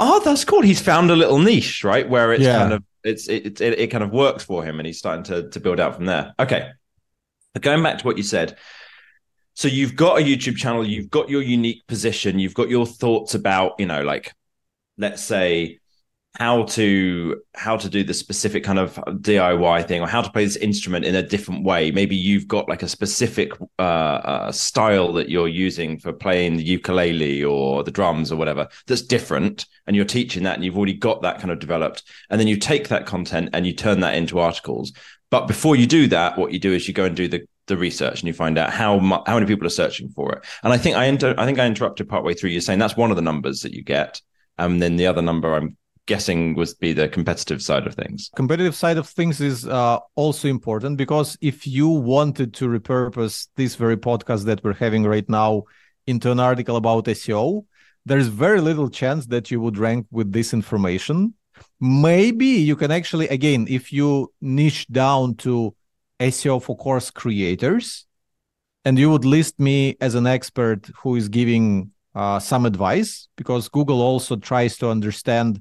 oh, 0.00 0.20
that's 0.24 0.44
cool. 0.44 0.62
He's 0.62 0.80
found 0.80 1.10
a 1.10 1.16
little 1.16 1.38
niche, 1.38 1.84
right, 1.84 2.08
where 2.08 2.32
it's 2.32 2.44
yeah. 2.44 2.58
kind 2.58 2.72
of 2.72 2.82
it's 3.08 3.28
it, 3.28 3.60
it, 3.60 3.78
it 3.78 3.86
kind 3.88 4.04
of 4.04 4.10
works 4.10 4.44
for 4.44 4.64
him, 4.64 4.78
and 4.78 4.86
he's 4.86 4.98
starting 4.98 5.24
to 5.24 5.48
to 5.50 5.60
build 5.60 5.80
out 5.80 5.96
from 5.96 6.06
there. 6.06 6.34
Okay, 6.38 6.70
going 7.60 7.82
back 7.82 7.98
to 7.98 8.04
what 8.04 8.16
you 8.16 8.22
said. 8.22 8.56
So 9.54 9.66
you've 9.66 9.96
got 9.96 10.20
a 10.20 10.22
YouTube 10.22 10.56
channel, 10.56 10.86
you've 10.86 11.10
got 11.10 11.28
your 11.28 11.42
unique 11.42 11.84
position, 11.88 12.38
you've 12.38 12.54
got 12.54 12.68
your 12.68 12.86
thoughts 12.86 13.34
about, 13.34 13.72
you 13.80 13.86
know, 13.86 14.02
like 14.04 14.32
let's 14.98 15.20
say 15.20 15.80
how 16.38 16.62
to 16.62 17.42
how 17.56 17.76
to 17.76 17.88
do 17.88 18.04
the 18.04 18.14
specific 18.14 18.62
kind 18.62 18.78
of 18.78 18.94
DIY 18.94 19.88
thing 19.88 20.00
or 20.00 20.06
how 20.06 20.22
to 20.22 20.30
play 20.30 20.44
this 20.44 20.54
instrument 20.54 21.04
in 21.04 21.16
a 21.16 21.22
different 21.22 21.64
way. 21.64 21.90
Maybe 21.90 22.14
you've 22.14 22.46
got 22.46 22.68
like 22.68 22.84
a 22.84 22.88
specific 22.88 23.50
uh, 23.80 23.82
uh, 23.82 24.52
style 24.52 25.12
that 25.14 25.28
you're 25.28 25.48
using 25.48 25.98
for 25.98 26.12
playing 26.12 26.56
the 26.56 26.62
ukulele 26.62 27.42
or 27.42 27.82
the 27.82 27.90
drums 27.90 28.30
or 28.30 28.36
whatever 28.36 28.68
that's 28.86 29.02
different, 29.02 29.66
and 29.88 29.96
you're 29.96 30.04
teaching 30.04 30.44
that, 30.44 30.54
and 30.54 30.64
you've 30.64 30.76
already 30.76 30.94
got 30.94 31.22
that 31.22 31.40
kind 31.40 31.50
of 31.50 31.58
developed. 31.58 32.04
And 32.30 32.38
then 32.38 32.46
you 32.46 32.56
take 32.56 32.86
that 32.86 33.04
content 33.04 33.50
and 33.52 33.66
you 33.66 33.72
turn 33.72 33.98
that 34.00 34.14
into 34.14 34.38
articles. 34.38 34.92
But 35.30 35.48
before 35.48 35.74
you 35.74 35.88
do 35.88 36.06
that, 36.06 36.38
what 36.38 36.52
you 36.52 36.60
do 36.60 36.72
is 36.72 36.86
you 36.86 36.94
go 36.94 37.04
and 37.04 37.16
do 37.16 37.26
the 37.26 37.44
the 37.66 37.76
research 37.76 38.20
and 38.20 38.28
you 38.28 38.32
find 38.32 38.56
out 38.58 38.72
how 38.72 39.00
mu- 39.00 39.24
how 39.26 39.34
many 39.34 39.46
people 39.46 39.66
are 39.66 39.70
searching 39.70 40.08
for 40.10 40.34
it. 40.34 40.44
And 40.62 40.72
I 40.72 40.78
think 40.78 40.96
I 40.96 41.06
inter- 41.06 41.34
I 41.36 41.46
think 41.46 41.58
I 41.58 41.66
interrupted 41.66 42.08
partway 42.08 42.34
through. 42.34 42.50
You're 42.50 42.60
saying 42.60 42.78
that's 42.78 42.96
one 42.96 43.10
of 43.10 43.16
the 43.16 43.22
numbers 43.22 43.62
that 43.62 43.72
you 43.72 43.82
get. 43.82 44.20
And 44.56 44.80
then 44.80 44.96
the 44.96 45.08
other 45.08 45.22
number 45.22 45.52
I'm 45.54 45.76
guessing 46.08 46.54
would 46.54 46.70
be 46.80 46.92
the 46.92 47.08
competitive 47.08 47.62
side 47.62 47.86
of 47.86 47.94
things. 47.94 48.30
Competitive 48.34 48.74
side 48.74 48.96
of 48.96 49.06
things 49.06 49.40
is 49.40 49.68
uh, 49.68 49.98
also 50.16 50.48
important 50.48 50.96
because 50.96 51.36
if 51.40 51.66
you 51.66 51.88
wanted 51.88 52.52
to 52.54 52.66
repurpose 52.66 53.46
this 53.56 53.76
very 53.76 53.96
podcast 53.96 54.44
that 54.46 54.64
we're 54.64 54.72
having 54.72 55.04
right 55.04 55.28
now 55.28 55.62
into 56.06 56.32
an 56.32 56.40
article 56.40 56.76
about 56.76 57.04
SEO, 57.04 57.64
there's 58.06 58.26
very 58.26 58.60
little 58.60 58.88
chance 58.88 59.26
that 59.26 59.50
you 59.50 59.60
would 59.60 59.76
rank 59.76 60.06
with 60.10 60.32
this 60.32 60.52
information. 60.52 61.34
Maybe 61.78 62.46
you 62.46 62.74
can 62.74 62.90
actually, 62.90 63.28
again, 63.28 63.66
if 63.68 63.92
you 63.92 64.32
niche 64.40 64.88
down 64.88 65.34
to 65.36 65.76
SEO 66.18 66.62
for 66.62 66.76
course 66.76 67.10
creators, 67.10 68.06
and 68.84 68.98
you 68.98 69.10
would 69.10 69.26
list 69.26 69.60
me 69.60 69.96
as 70.00 70.14
an 70.14 70.26
expert 70.26 70.88
who 71.02 71.16
is 71.16 71.28
giving 71.28 71.90
uh, 72.14 72.38
some 72.38 72.64
advice 72.64 73.28
because 73.36 73.68
Google 73.68 74.00
also 74.00 74.36
tries 74.36 74.78
to 74.78 74.88
understand 74.88 75.60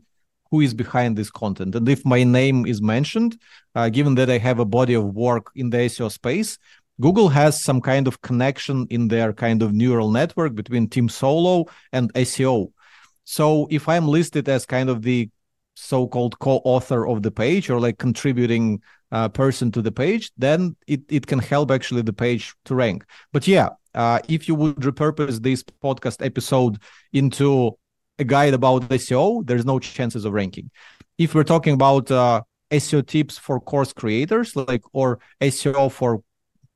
who 0.52 0.62
is 0.62 0.74
behind 0.74 1.18
this 1.18 1.30
content. 1.30 1.76
And 1.76 1.88
if 1.90 2.06
my 2.06 2.24
name 2.24 2.66
is 2.66 2.82
mentioned, 2.82 3.38
uh, 3.76 3.90
given 3.90 4.16
that 4.16 4.30
I 4.30 4.38
have 4.38 4.60
a 4.60 4.66
body 4.66 4.94
of 4.94 5.16
work 5.16 5.52
in 5.56 5.70
the 5.70 5.78
SEO 5.78 6.12
space, 6.12 6.58
Google 7.00 7.30
has 7.30 7.64
some 7.64 7.82
kind 7.82 8.08
of 8.08 8.22
connection 8.22 8.88
in 8.90 9.08
their 9.08 9.34
kind 9.34 9.62
of 9.62 9.74
neural 9.74 10.10
network 10.12 10.56
between 10.56 10.90
Tim 10.90 11.08
Soulo 11.08 11.70
and 11.92 12.12
SEO. 12.14 12.72
So 13.24 13.68
if 13.70 13.88
I'm 13.88 14.08
listed 14.08 14.50
as 14.50 14.66
kind 14.66 14.90
of 14.90 15.02
the 15.02 15.30
so-called 15.76 16.40
co-author 16.40 17.08
of 17.08 17.22
the 17.22 17.30
page 17.30 17.70
or 17.70 17.80
like 17.80 18.00
contributing 18.00 18.82
uh, 19.12 19.30
person 19.30 19.72
to 19.72 19.82
the 19.82 19.92
page, 19.92 20.32
then 20.38 20.76
it, 20.88 21.02
it 21.08 21.28
can 21.28 21.40
help 21.40 21.70
actually 21.70 22.02
the 22.02 22.14
page 22.14 22.56
to 22.66 22.74
rank. 22.74 23.06
But 23.32 23.48
yeah, 23.48 23.70
uh, 23.94 24.20
if 24.28 24.48
you 24.48 24.56
would 24.56 24.78
repurpose 24.78 25.42
this 25.42 25.64
podcast 25.64 26.26
episode 26.26 26.80
into 27.14 27.78
a 28.19 28.23
guide 28.23 28.53
about 28.53 28.84
SEO, 28.89 29.45
there's 29.45 29.65
no 29.65 29.80
chances 29.80 30.25
of 30.25 30.34
ranking. 30.34 30.69
If 31.17 31.34
we're 31.36 31.43
talking 31.43 31.73
about 31.73 32.10
uh, 32.12 32.41
SEO 32.71 33.06
tips 33.06 33.38
for 33.38 33.60
course 33.60 33.93
creators, 33.93 34.56
like 34.56 34.84
or 34.93 35.19
SEO 35.41 35.91
for 35.91 36.23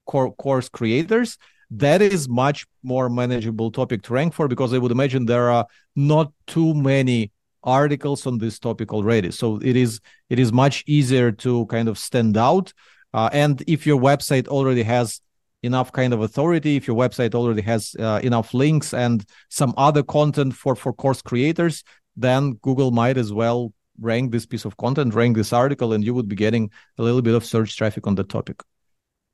core, 0.06 0.34
course 0.36 0.69
creators, 0.69 1.38
that 1.71 2.01
is 2.01 2.27
much 2.27 2.65
more 2.84 3.10
manageable 3.10 3.71
topic 3.71 4.04
to 4.04 4.13
rank 4.13 4.34
for 4.34 4.47
because 4.47 4.73
I 4.73 4.77
would 4.77 4.91
imagine 4.91 5.25
there 5.25 5.49
are 5.49 5.65
not 5.95 6.34
too 6.47 6.73
many 6.73 7.32
articles 7.63 8.25
on 8.25 8.38
this 8.38 8.60
topic 8.60 8.93
already. 8.93 9.32
So 9.32 9.58
it 9.58 9.75
is 9.75 9.99
it 10.30 10.39
is 10.39 10.51
much 10.51 10.84
easier 10.88 11.32
to 11.32 11.65
kind 11.67 11.88
of 11.88 11.97
stand 11.97 12.38
out. 12.38 12.73
Uh, 13.13 13.30
and 13.32 13.62
if 13.67 13.86
your 13.86 13.99
website 13.99 14.47
already 14.47 14.84
has 14.84 15.21
enough 15.63 15.91
kind 15.91 16.13
of 16.13 16.21
authority, 16.21 16.76
if 16.76 16.88
your 16.88 16.95
website 16.95 17.36
already 17.36 17.62
has 17.62 17.95
uh, 18.00 18.19
enough 18.24 18.54
links 18.54 18.93
and 18.93 19.26
some 19.50 19.74
other 19.78 20.04
content 20.04 20.56
for 20.56 20.76
for 20.76 20.93
course 20.93 21.21
creators, 21.21 21.84
then 22.15 22.54
Google 22.62 22.91
might 22.91 23.17
as 23.17 23.32
well 23.32 23.74
rank 24.00 24.32
this 24.32 24.45
piece 24.45 24.65
of 24.65 24.78
content, 24.78 25.13
rank 25.13 25.38
this 25.38 25.54
article, 25.54 25.93
and 25.93 26.04
you 26.04 26.13
would 26.13 26.28
be 26.28 26.36
getting 26.36 26.71
a 26.97 27.04
little 27.04 27.21
bit 27.21 27.36
of 27.36 27.45
search 27.45 27.78
traffic 27.78 28.08
on 28.08 28.15
the 28.15 28.24
topic. 28.24 28.62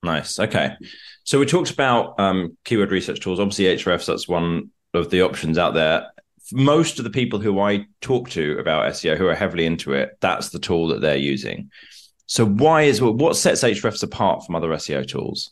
Nice. 0.04 0.40
Okay. 0.40 0.72
So 1.24 1.40
we 1.40 1.46
talked 1.46 1.72
about 1.72 2.20
um, 2.20 2.58
keyword 2.66 2.92
research 2.92 3.20
tools. 3.20 3.40
Obviously, 3.40 3.66
Ahrefs, 3.66 4.06
that's 4.06 4.28
one 4.28 4.72
of 4.94 5.10
the 5.10 5.22
options 5.22 5.58
out 5.58 5.74
there. 5.74 6.08
Most 6.54 7.00
of 7.00 7.04
the 7.04 7.10
people 7.10 7.40
who 7.40 7.60
I 7.60 7.86
talk 8.00 8.30
to 8.32 8.58
about 8.60 8.92
SEO 8.94 9.18
who 9.18 9.28
are 9.28 9.36
heavily 9.36 9.66
into 9.66 9.94
it, 9.94 10.18
that's 10.22 10.50
the 10.50 10.60
tool 10.60 10.90
that 10.90 11.02
they're 11.02 11.18
using. 11.18 11.72
So 12.26 12.46
why 12.46 12.84
is 12.84 13.02
what 13.02 13.36
sets 13.36 13.64
Ahrefs 13.64 14.04
apart 14.04 14.46
from 14.46 14.56
other 14.56 14.70
SEO 14.70 15.08
tools? 15.08 15.52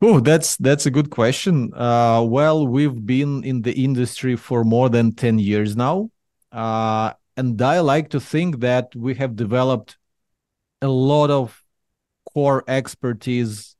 Oh, 0.00 0.20
that's 0.20 0.56
that's 0.56 0.86
a 0.86 0.90
good 0.90 1.10
question. 1.10 1.72
Uh, 1.74 2.22
well, 2.22 2.66
we've 2.66 3.04
been 3.04 3.42
in 3.42 3.62
the 3.62 3.72
industry 3.72 4.36
for 4.36 4.62
more 4.62 4.88
than 4.88 5.12
ten 5.12 5.38
years 5.40 5.76
now, 5.76 6.10
uh, 6.52 7.14
and 7.36 7.60
I 7.60 7.80
like 7.80 8.10
to 8.10 8.20
think 8.20 8.60
that 8.60 8.94
we 8.94 9.14
have 9.14 9.34
developed 9.34 9.98
a 10.80 10.88
lot 10.88 11.30
of 11.30 11.64
core 12.32 12.62
expertise 12.68 13.74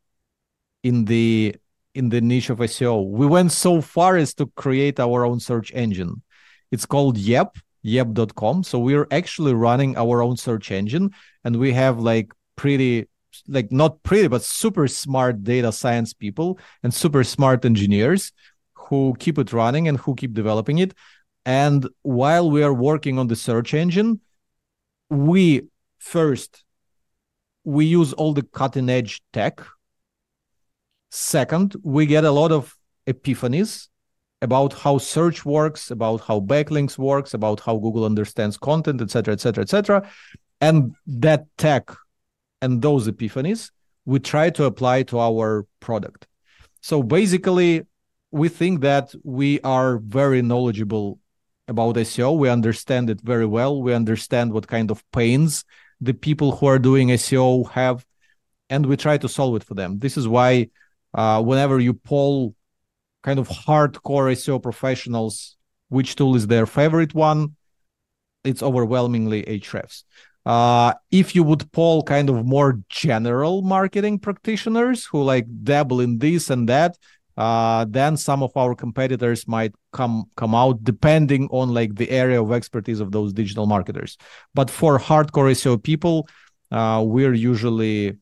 in 0.83 1.05
the 1.05 1.55
in 1.95 2.09
the 2.09 2.21
niche 2.21 2.51
of 2.51 2.59
SEO. 2.59 3.09
We 3.09 3.27
went 3.27 3.53
so 3.53 3.81
far 3.81 4.17
as 4.17 4.35
to 4.35 4.47
create 4.57 4.99
our 4.99 5.25
own 5.25 5.39
search 5.39 5.73
engine. 5.73 6.23
It's 6.71 6.87
called 6.87 7.17
Yep, 7.17 7.59
yep.com. 7.83 8.65
So 8.65 8.79
we're 8.79 9.07
actually 9.11 9.55
running 9.55 9.97
our 9.97 10.23
own 10.23 10.37
search 10.37 10.71
engine 10.71 11.11
and 11.45 11.57
we 11.57 11.73
have 11.73 11.99
like 12.01 12.33
pretty 12.57 13.07
like 13.47 13.71
not 13.71 14.03
pretty 14.03 14.29
but 14.29 14.43
super 14.43 14.89
smart 14.89 15.43
data 15.45 15.73
science 15.73 16.13
people 16.13 16.59
and 16.83 16.93
super 16.93 17.23
smart 17.25 17.65
engineers 17.65 18.33
who 18.75 19.15
keep 19.19 19.39
it 19.39 19.53
running 19.53 19.89
and 19.89 19.99
who 19.99 20.15
keep 20.15 20.33
developing 20.33 20.79
it. 20.79 20.95
And 21.45 21.89
while 22.03 22.51
we 22.51 22.63
are 22.63 22.75
working 22.75 23.19
on 23.19 23.29
the 23.29 23.37
search 23.37 23.75
engine, 23.75 24.21
we 25.11 25.63
first 25.99 26.65
we 27.65 27.85
use 27.85 28.15
all 28.15 28.33
the 28.33 28.43
cutting 28.43 28.89
edge 28.89 29.21
tech. 29.33 29.61
Second, 31.11 31.77
we 31.83 32.07
get 32.07 32.25
a 32.25 32.31
lot 32.31 32.51
of 32.51 32.75
epiphanies 33.07 33.89
about 34.41 34.73
how 34.73 34.97
search 34.99 35.45
works, 35.45 35.91
about 35.91 36.23
how 36.23 36.41
backlinks 36.41 36.97
works, 36.97 37.35
about 37.35 37.61
how 37.61 37.77
Google 37.77 38.05
understands 38.05 38.57
content, 38.57 39.03
etc., 39.03 39.35
etc., 39.35 39.63
etc. 39.63 40.11
And 40.61 40.95
that 41.07 41.47
tech 41.59 41.91
and 42.61 42.83
those 42.83 43.09
epiphanies 43.09 43.71
we 44.09 44.19
try 44.19 44.49
to 44.49 44.65
apply 44.65 45.03
to 45.03 45.19
our 45.19 45.67
product. 45.81 46.27
So 46.81 47.03
basically, 47.03 47.87
we 48.31 48.49
think 48.49 48.81
that 48.81 49.15
we 49.23 49.61
are 49.61 49.99
very 49.99 50.41
knowledgeable 50.41 51.19
about 51.69 51.97
SEO. 51.97 52.39
We 52.39 52.49
understand 52.49 53.11
it 53.11 53.21
very 53.21 53.45
well. 53.45 53.83
We 53.83 53.93
understand 53.93 54.55
what 54.55 54.67
kind 54.67 54.91
of 54.91 55.05
pains 55.13 55.63
the 56.01 56.15
people 56.15 56.53
who 56.53 56.65
are 56.65 56.79
doing 56.79 57.09
SEO 57.09 57.71
have, 57.73 58.07
and 58.71 58.87
we 58.87 58.97
try 58.97 59.19
to 59.19 59.29
solve 59.29 59.57
it 59.57 59.65
for 59.65 59.75
them. 59.75 59.99
This 59.99 60.17
is 60.17 60.27
why 60.27 60.71
uh, 61.13 61.43
whenever 61.43 61.79
you 61.79 61.93
poll 61.93 62.55
kind 63.23 63.39
of 63.39 63.47
hardcore 63.49 64.33
SEO 64.33 64.63
professionals 64.63 65.59
which 65.91 66.17
tool 66.17 66.35
is 66.35 66.47
their 66.47 66.65
favorite 66.65 67.15
one, 67.15 67.57
it's 68.43 68.63
overwhelmingly 68.63 69.43
Ahrefs. 69.43 70.05
Uh, 70.49 70.95
if 71.11 71.35
you 71.35 71.43
would 71.43 71.71
poll 71.73 72.03
kind 72.03 72.31
of 72.31 72.47
more 72.47 72.81
general 72.89 73.61
marketing 73.61 74.19
practitioners 74.19 75.05
who 75.05 75.23
like 75.23 75.45
dabble 75.63 76.01
in 76.01 76.17
this 76.17 76.49
and 76.49 76.67
that, 76.67 76.97
uh, 77.37 77.85
then 77.87 78.17
some 78.17 78.43
of 78.43 78.57
our 78.57 78.75
competitors 78.75 79.47
might 79.47 79.75
come 79.93 80.25
come 80.37 80.55
out 80.55 80.83
depending 80.83 81.49
on 81.51 81.75
like 81.75 81.95
the 81.97 82.09
area 82.09 82.43
of 82.43 82.51
expertise 82.51 82.99
of 82.99 83.13
those 83.13 83.35
digital 83.35 83.67
marketers. 83.67 84.17
But 84.55 84.71
for 84.71 84.99
hardcore 84.99 85.53
SEO 85.53 85.83
people, 85.83 86.27
uh, 86.71 87.05
we're 87.07 87.35
usually 87.35 88.17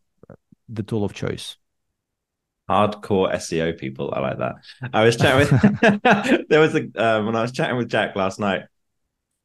the 0.69 0.83
tool 0.83 1.05
of 1.05 1.15
choice. 1.15 1.57
Hardcore 2.69 3.33
SEO 3.35 3.79
people, 3.79 4.13
I 4.13 4.19
like 4.19 4.39
that. 4.39 4.57
I 4.93 5.05
was 5.05 5.17
chatting 5.17 5.47
with 5.47 6.49
there 6.49 6.59
was 6.59 6.75
a 6.75 6.89
uh, 7.01 7.23
when 7.23 7.37
I 7.37 7.43
was 7.43 7.53
chatting 7.53 7.77
with 7.77 7.89
Jack 7.89 8.17
last 8.17 8.41
night. 8.41 8.63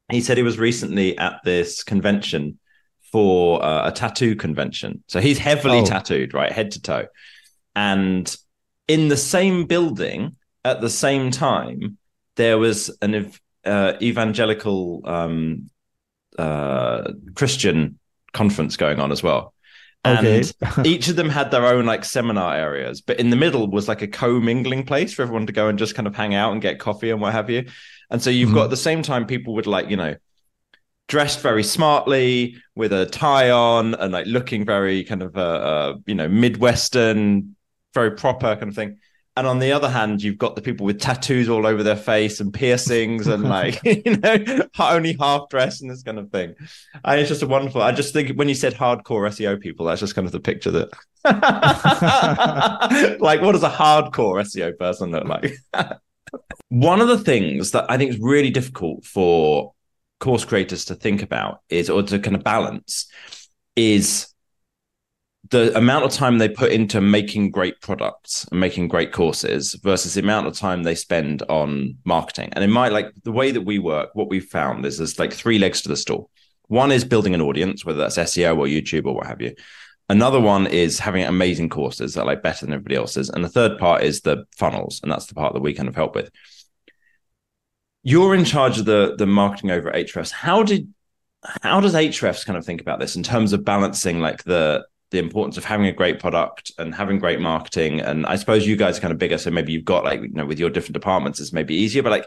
He 0.09 0.19
said 0.19 0.37
he 0.37 0.43
was 0.43 0.57
recently 0.57 1.15
at 1.19 1.41
this 1.45 1.83
convention 1.83 2.57
for 3.11 3.63
uh, 3.63 3.89
a 3.89 3.91
tattoo 3.91 4.35
convention. 4.35 5.03
So 5.07 5.19
he's 5.19 5.37
heavily 5.37 5.79
oh. 5.79 5.85
tattooed, 5.85 6.33
right, 6.33 6.51
head 6.51 6.71
to 6.71 6.81
toe, 6.81 7.07
and 7.75 8.35
in 8.87 9.07
the 9.07 9.17
same 9.17 9.65
building 9.65 10.35
at 10.63 10.81
the 10.81 10.89
same 10.89 11.31
time, 11.31 11.97
there 12.35 12.57
was 12.57 12.95
an 13.01 13.31
uh, 13.65 13.93
evangelical 14.01 15.01
um, 15.05 15.69
uh, 16.37 17.11
Christian 17.35 17.99
conference 18.33 18.77
going 18.77 18.99
on 18.99 19.11
as 19.11 19.23
well. 19.23 19.53
Okay. 20.05 20.43
And 20.75 20.85
each 20.87 21.07
of 21.07 21.15
them 21.15 21.29
had 21.29 21.51
their 21.51 21.65
own 21.65 21.85
like 21.85 22.03
seminar 22.03 22.55
areas, 22.55 23.01
but 23.01 23.19
in 23.19 23.29
the 23.29 23.35
middle 23.35 23.69
was 23.69 23.87
like 23.87 24.01
a 24.01 24.07
co-mingling 24.07 24.85
place 24.85 25.13
for 25.13 25.21
everyone 25.21 25.45
to 25.47 25.53
go 25.53 25.67
and 25.67 25.77
just 25.77 25.95
kind 25.95 26.07
of 26.07 26.15
hang 26.15 26.33
out 26.33 26.53
and 26.53 26.61
get 26.61 26.79
coffee 26.79 27.11
and 27.11 27.21
what 27.21 27.33
have 27.33 27.49
you. 27.49 27.67
And 28.09 28.21
so 28.21 28.29
you've 28.29 28.49
mm-hmm. 28.49 28.57
got 28.57 28.63
at 28.65 28.69
the 28.71 28.77
same 28.77 29.03
time 29.03 29.25
people 29.25 29.53
would 29.55 29.67
like, 29.67 29.89
you 29.89 29.97
know, 29.97 30.15
dressed 31.11 31.41
very 31.41 31.61
smartly 31.61 32.55
with 32.73 32.93
a 32.93 33.05
tie 33.05 33.51
on 33.51 33.95
and 33.95 34.13
like 34.13 34.25
looking 34.27 34.65
very 34.65 35.03
kind 35.03 35.21
of 35.21 35.35
uh, 35.35 35.41
uh 35.41 35.95
you 36.05 36.15
know 36.15 36.29
midwestern 36.29 37.53
very 37.93 38.11
proper 38.11 38.55
kind 38.55 38.69
of 38.69 38.75
thing. 38.75 38.97
And 39.35 39.45
on 39.45 39.59
the 39.59 39.73
other 39.73 39.89
hand, 39.89 40.23
you've 40.23 40.37
got 40.37 40.55
the 40.55 40.61
people 40.61 40.85
with 40.85 41.01
tattoos 41.01 41.49
all 41.49 41.67
over 41.67 41.83
their 41.83 41.97
face 41.97 42.39
and 42.39 42.53
piercings 42.53 43.27
and 43.27 43.43
like, 43.43 43.81
you 43.83 44.15
know, 44.17 44.37
only 44.79 45.17
half 45.19 45.49
dressed 45.49 45.81
and 45.81 45.91
this 45.91 46.01
kind 46.01 46.17
of 46.17 46.31
thing. 46.31 46.55
And 47.03 47.19
it's 47.19 47.27
just 47.27 47.41
a 47.41 47.47
wonderful. 47.47 47.81
I 47.81 47.91
just 47.91 48.13
think 48.13 48.37
when 48.37 48.47
you 48.47 48.55
said 48.55 48.73
hardcore 48.73 49.27
SEO 49.27 49.59
people, 49.59 49.85
that's 49.85 49.99
just 49.99 50.15
kind 50.15 50.25
of 50.25 50.31
the 50.31 50.39
picture 50.39 50.71
that, 50.71 50.89
like, 53.19 53.41
what 53.41 53.51
does 53.51 53.63
a 53.63 53.69
hardcore 53.69 54.41
SEO 54.45 54.77
person 54.77 55.11
look 55.11 55.25
like? 55.25 55.57
One 56.69 57.01
of 57.01 57.09
the 57.09 57.19
things 57.19 57.71
that 57.71 57.89
I 57.89 57.97
think 57.97 58.11
is 58.11 58.19
really 58.19 58.49
difficult 58.49 59.03
for 59.03 59.73
course 60.21 60.45
creators 60.45 60.85
to 60.85 60.95
think 60.95 61.21
about 61.21 61.59
is, 61.67 61.89
or 61.89 62.01
to 62.03 62.19
kind 62.19 62.37
of 62.37 62.43
balance, 62.43 63.07
is 63.75 64.27
the 65.49 65.75
amount 65.77 66.05
of 66.05 66.11
time 66.11 66.37
they 66.37 66.47
put 66.47 66.71
into 66.71 67.01
making 67.01 67.51
great 67.51 67.81
products 67.81 68.45
and 68.49 68.59
making 68.59 68.87
great 68.87 69.11
courses 69.11 69.77
versus 69.83 70.13
the 70.13 70.21
amount 70.21 70.47
of 70.47 70.57
time 70.57 70.83
they 70.83 70.95
spend 70.95 71.41
on 71.49 71.97
marketing. 72.05 72.49
And 72.53 72.63
in 72.63 72.71
my 72.71 72.87
like 72.87 73.11
the 73.23 73.33
way 73.33 73.51
that 73.51 73.61
we 73.61 73.79
work, 73.79 74.11
what 74.13 74.29
we've 74.29 74.45
found 74.45 74.85
is 74.85 74.97
there's 74.97 75.19
like 75.19 75.33
three 75.33 75.59
legs 75.59 75.81
to 75.81 75.89
the 75.89 75.97
stool. 75.97 76.29
One 76.67 76.91
is 76.91 77.03
building 77.03 77.33
an 77.33 77.41
audience, 77.41 77.83
whether 77.83 77.99
that's 77.99 78.17
SEO 78.17 78.57
or 78.57 78.65
YouTube 78.65 79.05
or 79.05 79.15
what 79.15 79.27
have 79.27 79.41
you. 79.41 79.53
Another 80.07 80.39
one 80.39 80.67
is 80.67 80.99
having 80.99 81.23
amazing 81.23 81.69
courses 81.69 82.13
that 82.13 82.21
are 82.21 82.25
like 82.25 82.43
better 82.43 82.65
than 82.65 82.73
everybody 82.73 82.95
else's. 82.95 83.29
And 83.29 83.43
the 83.43 83.49
third 83.49 83.77
part 83.77 84.03
is 84.03 84.21
the 84.21 84.45
funnels. 84.57 85.01
And 85.03 85.11
that's 85.11 85.25
the 85.25 85.35
part 85.35 85.53
that 85.53 85.61
we 85.61 85.73
kind 85.73 85.89
of 85.89 85.95
help 85.95 86.15
with. 86.15 86.29
You're 88.03 88.35
in 88.35 88.45
charge 88.45 88.79
of 88.79 88.85
the 88.85 89.15
the 89.17 89.27
marketing 89.27 89.71
over 89.71 89.89
at 89.89 90.07
Ahrefs. 90.07 90.31
How 90.31 90.63
did 90.63 90.91
how 91.61 91.79
does 91.79 91.93
Ahrefs 91.93 92.45
kind 92.45 92.57
of 92.57 92.65
think 92.65 92.81
about 92.81 92.99
this 92.99 93.15
in 93.15 93.23
terms 93.23 93.53
of 93.53 93.65
balancing 93.65 94.19
like 94.19 94.43
the 94.43 94.85
the 95.11 95.19
importance 95.19 95.57
of 95.57 95.65
having 95.65 95.85
a 95.87 95.91
great 95.91 96.19
product 96.19 96.71
and 96.77 96.95
having 96.95 97.19
great 97.19 97.39
marketing. 97.39 97.99
And 97.99 98.25
I 98.25 98.37
suppose 98.37 98.65
you 98.65 98.77
guys 98.77 98.97
are 98.97 99.01
kind 99.01 99.11
of 99.11 99.19
bigger, 99.19 99.37
so 99.37 99.51
maybe 99.51 99.73
you've 99.73 99.85
got 99.85 100.03
like 100.03 100.21
you 100.21 100.29
know 100.29 100.45
with 100.45 100.57
your 100.59 100.69
different 100.69 100.93
departments, 100.93 101.39
it's 101.39 101.53
maybe 101.53 101.75
easier. 101.75 102.01
But 102.01 102.11
like, 102.11 102.25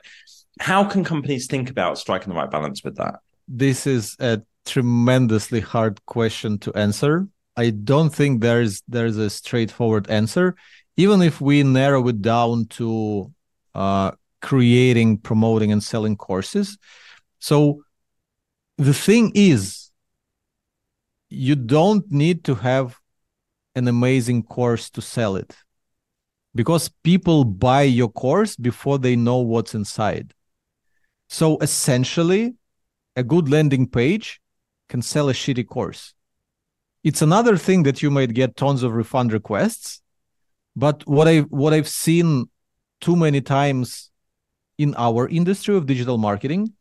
how 0.60 0.84
can 0.84 1.02
companies 1.02 1.46
think 1.46 1.70
about 1.70 1.98
striking 1.98 2.28
the 2.28 2.38
right 2.38 2.50
balance 2.50 2.84
with 2.84 2.96
that? 2.96 3.16
This 3.48 3.86
is 3.86 4.16
a 4.20 4.42
tremendously 4.66 5.60
hard 5.60 6.04
question 6.06 6.58
to 6.58 6.72
answer. 6.74 7.26
I 7.56 7.70
don't 7.70 8.10
think 8.14 8.42
there's 8.42 8.82
there's 8.86 9.16
a 9.16 9.30
straightforward 9.30 10.10
answer. 10.10 10.54
Even 10.96 11.22
if 11.22 11.40
we 11.40 11.62
narrow 11.62 12.06
it 12.08 12.22
down 12.22 12.66
to 12.66 13.32
uh, 13.74 14.12
creating, 14.44 15.16
promoting, 15.16 15.72
and 15.72 15.82
selling 15.82 16.16
courses. 16.16 16.76
So 17.38 17.82
the 18.76 18.92
thing 18.92 19.32
is, 19.34 19.90
you 21.30 21.56
don't 21.56 22.04
need 22.12 22.44
to 22.44 22.54
have 22.56 23.00
an 23.74 23.88
amazing 23.88 24.42
course 24.42 24.90
to 24.90 25.00
sell 25.00 25.36
it 25.36 25.56
because 26.54 26.90
people 27.02 27.44
buy 27.44 27.82
your 27.84 28.10
course 28.10 28.54
before 28.54 28.98
they 28.98 29.16
know 29.16 29.38
what's 29.38 29.74
inside. 29.74 30.34
So 31.30 31.56
essentially, 31.60 32.54
a 33.16 33.22
good 33.22 33.48
landing 33.48 33.88
page 33.88 34.42
can 34.90 35.00
sell 35.00 35.30
a 35.30 35.32
shitty 35.32 35.66
course. 35.66 36.12
It's 37.02 37.22
another 37.22 37.56
thing 37.56 37.84
that 37.84 38.02
you 38.02 38.10
might 38.10 38.34
get 38.34 38.56
tons 38.56 38.82
of 38.82 38.92
refund 38.92 39.32
requests, 39.32 40.02
but 40.76 41.02
what 41.06 41.28
I 41.28 41.40
what 41.62 41.72
I've 41.72 41.88
seen 41.88 42.50
too 43.00 43.16
many 43.16 43.40
times 43.40 44.10
in 44.78 44.94
our 44.96 45.28
industry 45.28 45.76
of 45.76 45.86
digital 45.86 46.18
marketing, 46.18 46.72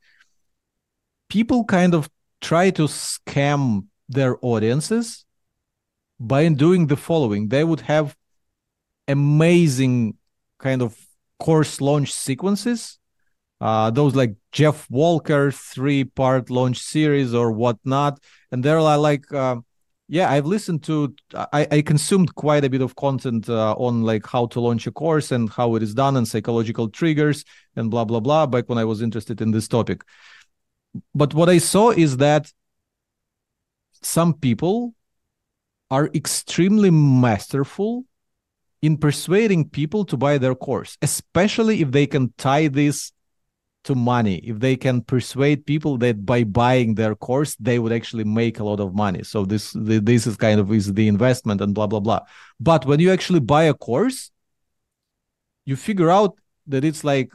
people 1.30 1.64
kind 1.66 1.94
of 1.94 2.10
try 2.42 2.70
to 2.72 2.84
scam 2.84 3.88
their 4.10 4.38
audiences 4.42 5.26
by 6.20 6.48
doing 6.50 6.88
the 6.88 6.98
following. 6.98 7.50
They 7.50 7.64
would 7.64 7.82
have 7.82 8.16
amazing 9.08 10.18
kind 10.60 10.82
of 10.82 10.98
course 11.40 11.82
launch 11.82 12.14
sequences 12.14 13.00
uh, 13.64 13.90
those 13.90 14.14
like 14.14 14.36
Jeff 14.52 14.90
Walker 14.90 15.50
three 15.50 16.04
part 16.04 16.50
launch 16.50 16.80
series 16.80 17.34
or 17.34 17.50
whatnot. 17.50 18.20
And 18.52 18.62
they're 18.62 18.82
like, 18.82 19.32
uh, 19.32 19.62
yeah, 20.08 20.30
I've 20.30 20.46
listened 20.46 20.84
to, 20.84 21.16
I, 21.34 21.68
I 21.72 21.82
consumed 21.82 22.36
quite 22.36 22.64
a 22.66 22.70
bit 22.70 22.82
of 22.82 22.96
content 22.96 23.50
uh, 23.50 23.74
on 23.74 24.04
like 24.04 24.28
how 24.28 24.48
to 24.48 24.60
launch 24.60 24.86
a 24.86 24.92
course 24.92 25.32
and 25.32 25.50
how 25.50 25.76
it 25.76 25.84
is 25.84 25.94
done 25.94 26.18
and 26.18 26.28
psychological 26.28 26.90
triggers 26.90 27.46
and 27.76 27.90
blah, 27.90 28.06
blah, 28.06 28.20
blah, 28.20 28.46
back 28.46 28.68
when 28.68 28.78
I 28.78 28.86
was 28.86 29.02
interested 29.02 29.42
in 29.42 29.52
this 29.52 29.68
topic. 29.68 30.04
But 31.16 31.34
what 31.34 31.50
I 31.50 31.58
saw 31.58 31.92
is 31.92 32.18
that 32.18 32.52
some 34.02 34.34
people 34.34 34.94
are 35.90 36.10
extremely 36.14 36.92
masterful 36.92 38.06
in 38.82 38.98
persuading 38.98 39.70
people 39.70 40.04
to 40.06 40.18
buy 40.18 40.38
their 40.38 40.54
course, 40.54 40.98
especially 41.02 41.82
if 41.82 41.92
they 41.92 42.06
can 42.06 42.34
tie 42.38 42.68
this 42.68 43.14
to 43.84 43.96
money. 43.96 44.36
If 44.38 44.60
they 44.60 44.76
can 44.76 45.02
persuade 45.02 45.66
people 45.66 45.98
that 46.00 46.26
by 46.26 46.44
buying 46.44 46.96
their 46.96 47.16
course 47.16 47.56
they 47.56 47.80
would 47.80 47.92
actually 47.92 48.24
make 48.24 48.60
a 48.60 48.64
lot 48.64 48.80
of 48.80 48.94
money. 48.96 49.24
So 49.24 49.46
this 49.46 49.74
this 49.76 50.28
is 50.28 50.36
kind 50.38 50.60
of 50.60 50.72
is 50.72 50.94
the 50.94 51.08
investment 51.08 51.62
and 51.62 51.74
blah 51.74 51.88
blah 51.88 52.00
blah. 52.00 52.22
But 52.60 52.86
when 52.86 53.00
you 53.00 53.12
actually 53.12 53.42
buy 53.42 53.64
a 53.64 53.74
course 53.74 54.32
you 55.66 55.76
figure 55.76 56.10
out 56.10 56.36
that 56.68 56.84
it's 56.84 57.06
like 57.06 57.32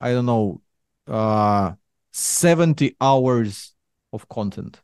i 0.00 0.12
don't 0.12 0.24
know 0.24 0.62
uh 1.08 1.72
70 2.12 2.96
hours 3.00 3.74
of 4.12 4.28
content. 4.28 4.80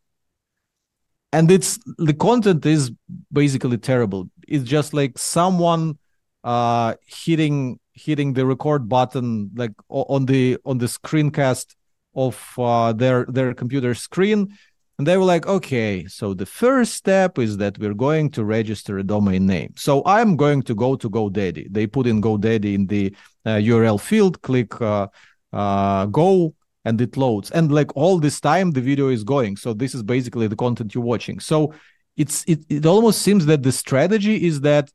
And 1.32 1.50
it's 1.50 1.78
the 1.98 2.14
content 2.14 2.64
is 2.64 2.92
basically 3.32 3.78
terrible. 3.78 4.30
It's 4.46 4.64
just 4.64 4.94
like 4.94 5.18
someone 5.18 5.98
uh 6.44 6.94
hitting 7.06 7.80
hitting 7.96 8.34
the 8.34 8.46
record 8.46 8.88
button 8.88 9.50
like 9.56 9.72
on 9.88 10.26
the 10.26 10.58
on 10.64 10.78
the 10.78 10.86
screencast 10.86 11.74
of 12.14 12.52
uh, 12.58 12.92
their 12.92 13.24
their 13.26 13.54
computer 13.54 13.94
screen. 13.94 14.56
And 14.98 15.06
they 15.06 15.18
were 15.18 15.24
like 15.24 15.46
okay 15.46 16.06
so 16.06 16.32
the 16.32 16.46
first 16.46 16.94
step 16.94 17.38
is 17.38 17.58
that 17.58 17.78
we're 17.78 17.92
going 17.92 18.30
to 18.30 18.44
register 18.44 18.96
a 18.98 19.02
domain 19.02 19.44
name. 19.44 19.74
So 19.76 20.02
i'm 20.06 20.36
going 20.36 20.62
to 20.62 20.74
go 20.74 20.96
to 20.96 21.10
godaddy. 21.10 21.66
They 21.70 21.86
put 21.86 22.06
in 22.06 22.22
godaddy 22.22 22.74
in 22.74 22.86
the 22.86 23.14
uh, 23.44 23.60
url 23.70 24.00
field 24.00 24.40
click 24.40 24.80
uh, 24.80 25.08
uh, 25.52 26.06
go 26.06 26.54
and 26.86 26.98
it 27.00 27.16
loads. 27.16 27.50
And 27.50 27.70
like 27.70 27.94
all 27.94 28.18
this 28.18 28.40
time 28.40 28.70
the 28.70 28.80
video 28.80 29.08
is 29.08 29.22
going. 29.22 29.56
So 29.56 29.74
this 29.74 29.94
is 29.94 30.02
basically 30.02 30.46
the 30.46 30.56
content 30.56 30.94
you're 30.94 31.04
watching. 31.04 31.40
So 31.40 31.74
it's 32.16 32.42
it, 32.46 32.60
it 32.70 32.86
almost 32.86 33.20
seems 33.20 33.44
that 33.46 33.62
the 33.62 33.72
strategy 33.72 34.46
is 34.46 34.62
that 34.62 34.90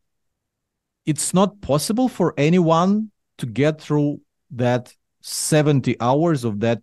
it's 1.11 1.33
not 1.33 1.59
possible 1.61 2.07
for 2.07 2.33
anyone 2.37 3.11
to 3.39 3.45
get 3.45 3.81
through 3.81 4.21
that 4.51 4.83
70 5.21 5.99
hours 5.99 6.45
of 6.45 6.61
that 6.61 6.79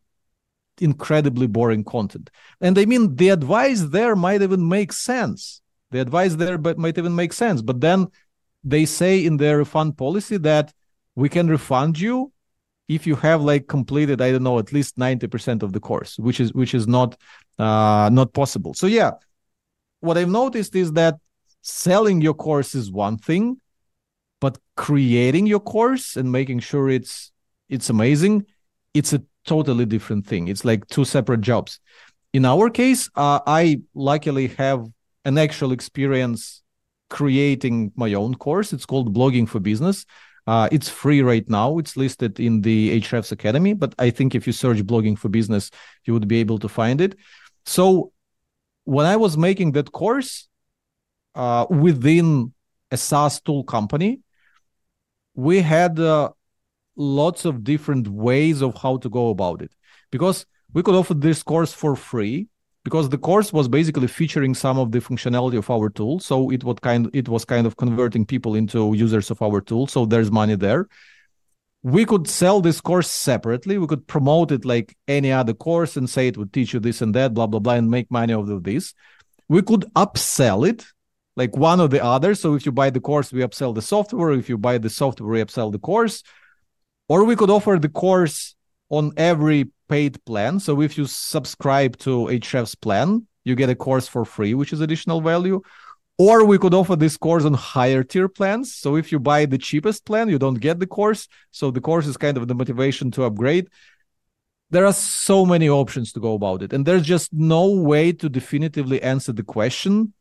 incredibly 0.81 1.47
boring 1.47 1.83
content. 1.83 2.29
And 2.61 2.79
I 2.79 2.85
mean, 2.85 3.17
the 3.17 3.31
advice 3.31 3.81
there 3.81 4.15
might 4.15 4.43
even 4.43 4.69
make 4.69 4.93
sense. 4.93 5.63
The 5.93 6.01
advice 6.01 6.35
there 6.35 6.59
but 6.59 6.77
might 6.77 6.99
even 6.99 7.15
make 7.17 7.33
sense. 7.33 7.63
But 7.63 7.81
then 7.81 8.09
they 8.63 8.85
say 8.85 9.25
in 9.25 9.39
their 9.39 9.57
refund 9.59 9.97
policy 9.97 10.37
that 10.51 10.75
we 11.15 11.29
can 11.31 11.49
refund 11.49 11.99
you 11.99 12.31
if 12.89 13.07
you 13.07 13.17
have 13.17 13.41
like 13.43 13.67
completed 13.69 14.21
i 14.21 14.31
don't 14.33 14.43
know 14.43 14.59
at 14.59 14.73
least 14.73 14.97
90% 14.97 15.63
of 15.63 15.73
the 15.73 15.81
course 15.81 16.19
which 16.19 16.41
is 16.41 16.53
which 16.55 16.75
is 16.75 16.87
not 16.89 17.11
uh 17.59 18.09
not 18.11 18.33
possible 18.33 18.73
so 18.75 18.87
yeah 18.87 19.13
what 20.01 20.17
i've 20.19 20.35
noticed 20.43 20.75
is 20.75 20.93
that 20.93 21.15
selling 21.63 22.21
your 22.21 22.35
course 22.35 22.75
is 22.75 22.91
one 22.91 23.19
thing 23.19 23.45
but 24.41 24.59
creating 24.77 25.47
your 25.47 25.61
course 25.61 26.17
and 26.17 26.31
making 26.31 26.61
sure 26.61 26.89
it's 26.89 27.33
it's 27.69 27.91
amazing 27.91 28.47
it's 28.95 29.13
a 29.13 29.23
totally 29.45 29.87
different 29.87 30.27
thing. 30.27 30.49
It's 30.49 30.65
like 30.65 30.87
two 30.89 31.05
separate 31.05 31.41
jobs. 31.41 31.81
In 32.33 32.45
our 32.45 32.69
case 32.69 33.09
uh, 33.17 33.41
i 33.47 33.81
luckily 33.95 34.49
have 34.59 34.87
an 35.25 35.39
actual 35.39 35.73
experience 35.73 36.63
creating 37.09 37.93
my 37.97 38.13
own 38.15 38.35
course. 38.35 38.73
It's 38.75 38.85
called 38.85 39.15
blogging 39.15 39.49
for 39.49 39.61
business. 39.61 40.05
Uh, 40.47 40.69
it's 40.71 40.89
free 40.89 41.23
right 41.23 41.49
now. 41.49 41.79
It's 41.79 41.97
listed 41.97 42.39
in 42.39 42.61
the 42.63 43.01
Ahrefs 43.01 43.33
academy 43.33 43.73
but 43.83 43.95
i 43.99 44.11
think 44.11 44.35
if 44.35 44.47
you 44.47 44.53
search 44.53 44.79
blogging 44.91 45.17
for 45.19 45.29
business 45.29 45.71
you 46.05 46.13
would 46.15 46.29
be 46.29 46.39
able 46.45 46.59
to 46.59 46.69
find 46.69 47.01
it. 47.01 47.17
So 47.65 48.13
when 48.85 49.07
i 49.07 49.17
was 49.17 49.37
making 49.37 49.73
that 49.73 49.93
course 49.93 50.49
uh, 51.35 51.65
within 51.87 52.53
a 52.91 52.97
saas 52.97 53.41
tool 53.41 53.65
company 53.65 54.21
we 55.39 55.61
had 55.61 56.01
uh, 56.01 56.31
lots 56.97 57.45
of 57.45 57.63
different 57.63 58.09
ways 58.09 58.61
of 58.61 58.77
how 58.77 58.97
to 58.97 59.09
go 59.09 59.29
about 59.29 59.63
it. 59.63 59.71
Because 60.11 60.45
we 60.75 60.83
could 60.83 60.97
offer 60.97 61.15
this 61.15 61.45
course 61.45 61.73
for 61.73 61.95
free 61.95 62.49
because 62.83 63.09
the 63.09 63.19
course 63.19 63.53
was 63.53 63.69
basically 63.69 64.09
featuring 64.09 64.53
some 64.53 64.81
of 64.81 64.91
the 64.91 64.99
functionality 64.99 65.57
of 65.57 65.71
our 65.71 65.91
tool. 65.91 66.19
So 66.19 66.51
it 66.51 66.65
was 66.65 66.79
kind 66.83 67.09
it 67.13 67.29
was 67.29 67.45
kind 67.45 67.69
of 67.69 67.77
converting 67.77 68.27
people 68.27 68.57
into 68.57 68.95
users 68.95 69.31
of 69.31 69.41
our 69.41 69.61
tool. 69.61 69.87
So 69.87 70.07
there's 70.07 70.33
money 70.33 70.57
there. 70.57 70.89
We 71.85 72.05
could 72.05 72.27
sell 72.27 72.61
this 72.61 72.81
course 72.81 73.09
separately. 73.09 73.79
We 73.79 73.87
could 73.87 74.09
promote 74.09 74.51
it 74.51 74.65
like 74.65 74.97
any 75.07 75.31
other 75.31 75.55
course 75.55 75.97
and 75.97 76.11
say 76.11 76.27
it 76.27 76.37
would 76.37 76.53
teach 76.53 76.75
you 76.75 76.81
this 76.81 77.01
and 77.01 77.15
that 77.15 77.33
blah 77.33 77.47
blah 77.47 77.61
blah 77.61 77.75
and 77.75 77.89
make 77.89 78.11
money 78.11 78.35
out 78.35 78.49
of 78.49 78.65
this. 78.65 78.93
We 79.49 79.63
could 79.63 79.85
upsell 79.95 80.69
it 80.69 80.85
like 81.39 81.57
one 81.57 81.81
or 81.81 81.89
the 81.89 82.05
other. 82.05 82.35
So 82.35 82.55
if 82.57 82.67
you 82.67 82.73
buy 82.73 82.91
the 82.91 83.01
course, 83.01 83.33
we 83.33 83.43
upsell 83.43 83.73
the 83.73 83.81
software. 83.81 84.33
If 84.33 84.49
you 84.49 84.59
buy 84.59 84.77
the 84.79 84.91
software, 84.91 85.31
we 85.31 85.41
upsell 85.41 85.71
the 85.71 85.79
course. 85.79 86.25
Or 87.09 87.23
we 87.25 87.37
could 87.37 87.49
offer 87.49 87.79
the 87.79 87.89
course 87.89 88.57
on 88.91 89.13
every 89.17 89.71
paid 89.89 90.23
plan. 90.25 90.59
So 90.59 90.83
if 90.83 90.99
you 90.99 91.07
subscribe 91.07 91.97
to 91.99 92.27
Ahrefs 92.27 92.79
plan, 92.79 93.27
you 93.45 93.55
get 93.55 93.71
a 93.71 93.77
course 93.77 94.09
for 94.09 94.25
free, 94.25 94.55
which 94.55 94.73
is 94.73 94.81
additional 94.81 95.21
value. 95.21 95.63
Or 96.19 96.45
we 96.45 96.59
could 96.59 96.75
offer 96.75 96.97
this 96.97 97.17
course 97.17 97.45
on 97.45 97.55
higher 97.55 98.03
tier 98.03 98.29
plans. 98.29 98.75
So 98.75 98.97
if 98.97 99.13
you 99.13 99.21
buy 99.21 99.47
the 99.47 99.59
cheapest 99.59 100.05
plan, 100.05 100.29
you 100.29 100.41
don't 100.41 100.61
get 100.61 100.81
the 100.81 100.89
course. 100.89 101.29
So 101.53 101.71
the 101.71 101.81
course 101.81 102.09
is 102.09 102.17
kind 102.17 102.37
of 102.37 102.49
the 102.49 102.57
motivation 102.57 103.13
to 103.13 103.23
upgrade. 103.23 103.69
There 104.71 104.85
are 104.85 104.93
so 104.93 105.47
many 105.47 105.69
options 105.69 106.13
to 106.15 106.21
go 106.21 106.35
about 106.35 106.63
it. 106.65 106.73
And 106.73 106.85
there's 106.85 107.07
just 107.07 107.33
no 107.33 107.71
way 107.71 108.13
to 108.13 108.29
definitively 108.29 109.01
answer 109.01 109.33
the 109.33 109.45
question 109.45 110.13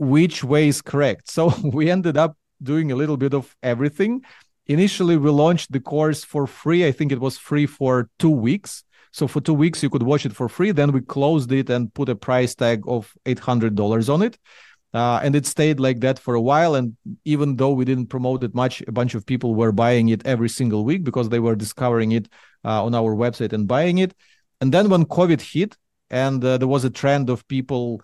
which 0.00 0.42
way 0.42 0.66
is 0.66 0.80
correct. 0.80 1.30
So 1.30 1.52
we 1.62 1.90
ended 1.90 2.16
up 2.16 2.36
doing 2.62 2.90
a 2.90 2.96
little 2.96 3.18
bit 3.18 3.34
of 3.34 3.54
everything. 3.62 4.22
Initially, 4.66 5.16
we 5.16 5.30
launched 5.30 5.72
the 5.72 5.80
course 5.80 6.24
for 6.24 6.46
free. 6.46 6.86
I 6.86 6.92
think 6.92 7.12
it 7.12 7.20
was 7.20 7.36
free 7.36 7.66
for 7.66 8.08
two 8.18 8.30
weeks. 8.30 8.82
So 9.12 9.26
for 9.26 9.40
two 9.40 9.54
weeks, 9.54 9.82
you 9.82 9.90
could 9.90 10.02
watch 10.02 10.24
it 10.24 10.32
for 10.32 10.48
free. 10.48 10.70
Then 10.70 10.92
we 10.92 11.02
closed 11.02 11.52
it 11.52 11.68
and 11.68 11.92
put 11.92 12.08
a 12.08 12.14
price 12.14 12.54
tag 12.54 12.82
of 12.86 13.12
$800 13.26 14.08
on 14.08 14.22
it. 14.22 14.38
Uh, 14.94 15.20
and 15.22 15.36
it 15.36 15.46
stayed 15.46 15.78
like 15.80 16.00
that 16.00 16.18
for 16.18 16.34
a 16.34 16.40
while. 16.40 16.74
And 16.76 16.96
even 17.24 17.56
though 17.56 17.72
we 17.72 17.84
didn't 17.84 18.06
promote 18.06 18.42
it 18.42 18.54
much, 18.54 18.82
a 18.86 18.92
bunch 18.92 19.14
of 19.14 19.26
people 19.26 19.54
were 19.54 19.72
buying 19.72 20.08
it 20.08 20.24
every 20.24 20.48
single 20.48 20.84
week 20.84 21.04
because 21.04 21.28
they 21.28 21.40
were 21.40 21.56
discovering 21.56 22.12
it 22.12 22.28
uh, 22.64 22.84
on 22.84 22.94
our 22.94 23.14
website 23.14 23.52
and 23.52 23.68
buying 23.68 23.98
it. 23.98 24.14
And 24.60 24.72
then 24.72 24.88
when 24.88 25.04
COVID 25.04 25.40
hit, 25.40 25.76
and 26.10 26.44
uh, 26.44 26.58
there 26.58 26.68
was 26.68 26.84
a 26.84 26.90
trend 26.90 27.30
of 27.30 27.46
people 27.48 28.00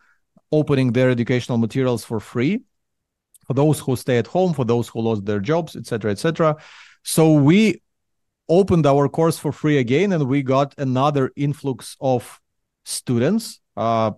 opening 0.52 0.92
their 0.92 1.10
educational 1.10 1.58
materials 1.58 2.04
for 2.04 2.20
free 2.20 2.60
for 3.46 3.54
those 3.54 3.78
who 3.78 3.96
stay 3.96 4.18
at 4.18 4.26
home, 4.26 4.52
for 4.52 4.64
those 4.64 4.88
who 4.88 5.00
lost 5.00 5.24
their 5.24 5.40
jobs, 5.40 5.76
etc., 5.76 6.10
etc. 6.10 6.56
So 7.04 7.32
we 7.32 7.82
opened 8.48 8.86
our 8.86 9.08
course 9.08 9.38
for 9.38 9.52
free 9.52 9.78
again, 9.78 10.12
and 10.12 10.28
we 10.28 10.42
got 10.42 10.74
another 10.78 11.30
influx 11.36 11.96
of 12.00 12.40
students. 12.84 13.60
Uh, 13.76 14.12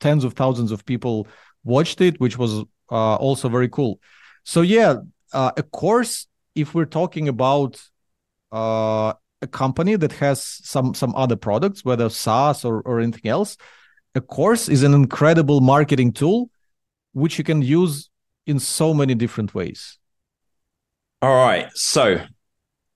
tens 0.00 0.24
of 0.24 0.34
thousands 0.34 0.72
of 0.72 0.84
people 0.84 1.28
watched 1.64 2.00
it, 2.00 2.20
which 2.20 2.36
was 2.36 2.64
uh, 2.90 3.16
also 3.16 3.48
very 3.48 3.68
cool. 3.68 4.00
So 4.44 4.62
yeah, 4.62 4.96
uh, 5.32 5.52
a 5.56 5.62
course. 5.62 6.26
If 6.54 6.74
we're 6.74 6.86
talking 6.86 7.28
about 7.28 7.80
uh, 8.50 9.12
a 9.42 9.46
company 9.46 9.96
that 9.96 10.12
has 10.12 10.42
some 10.42 10.94
some 10.94 11.14
other 11.14 11.36
products, 11.36 11.84
whether 11.84 12.08
SaaS 12.08 12.64
or, 12.64 12.80
or 12.80 12.98
anything 12.98 13.30
else, 13.30 13.56
a 14.16 14.20
course 14.20 14.68
is 14.68 14.82
an 14.82 14.94
incredible 14.94 15.60
marketing 15.60 16.12
tool 16.12 16.50
which 17.12 17.38
you 17.38 17.44
can 17.44 17.62
use 17.62 18.10
in 18.46 18.58
so 18.58 18.92
many 18.92 19.14
different 19.14 19.54
ways. 19.54 19.98
All 21.22 21.34
right. 21.34 21.68
So, 21.74 22.20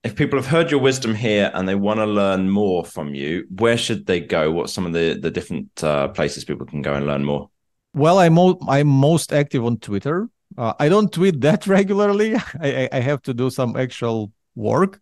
if 0.03 0.15
people 0.15 0.37
have 0.37 0.47
heard 0.47 0.69
your 0.69 0.79
wisdom 0.79 1.15
here 1.15 1.51
and 1.53 1.67
they 1.67 1.75
want 1.75 1.99
to 1.99 2.05
learn 2.05 2.49
more 2.49 2.85
from 2.85 3.15
you, 3.15 3.45
where 3.57 3.77
should 3.77 4.05
they 4.05 4.19
go? 4.19 4.51
What's 4.51 4.73
some 4.73 4.85
of 4.85 4.93
the 4.93 5.17
the 5.19 5.31
different 5.31 5.83
uh, 5.83 6.07
places 6.09 6.45
people 6.45 6.65
can 6.65 6.81
go 6.81 6.93
and 6.93 7.07
learn 7.07 7.23
more? 7.23 7.49
Well, 7.93 8.19
I'm 8.19 8.33
mo- 8.33 8.59
I'm 8.67 8.87
most 8.87 9.33
active 9.33 9.65
on 9.65 9.77
Twitter. 9.77 10.29
Uh, 10.57 10.73
I 10.79 10.89
don't 10.89 11.11
tweet 11.11 11.41
that 11.47 11.67
regularly. 11.67 12.35
I, 12.59 12.89
I 12.91 12.99
have 12.99 13.21
to 13.23 13.33
do 13.33 13.49
some 13.49 13.75
actual 13.75 14.31
work. 14.55 14.99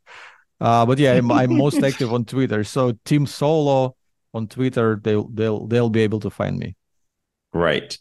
Uh, 0.62 0.86
but 0.86 0.98
yeah, 0.98 1.14
I'm, 1.14 1.32
I'm 1.32 1.58
most 1.58 1.84
active 1.90 2.14
on 2.14 2.26
Twitter. 2.26 2.64
So 2.64 2.94
Tim 3.06 3.26
Soulo 3.26 3.96
on 4.34 4.48
Twitter, 4.48 5.00
they'll 5.02 5.28
they'll 5.28 5.68
they'll 5.68 5.90
be 5.90 6.02
able 6.02 6.20
to 6.22 6.30
find 6.30 6.58
me. 6.58 6.76
Great. 7.52 8.00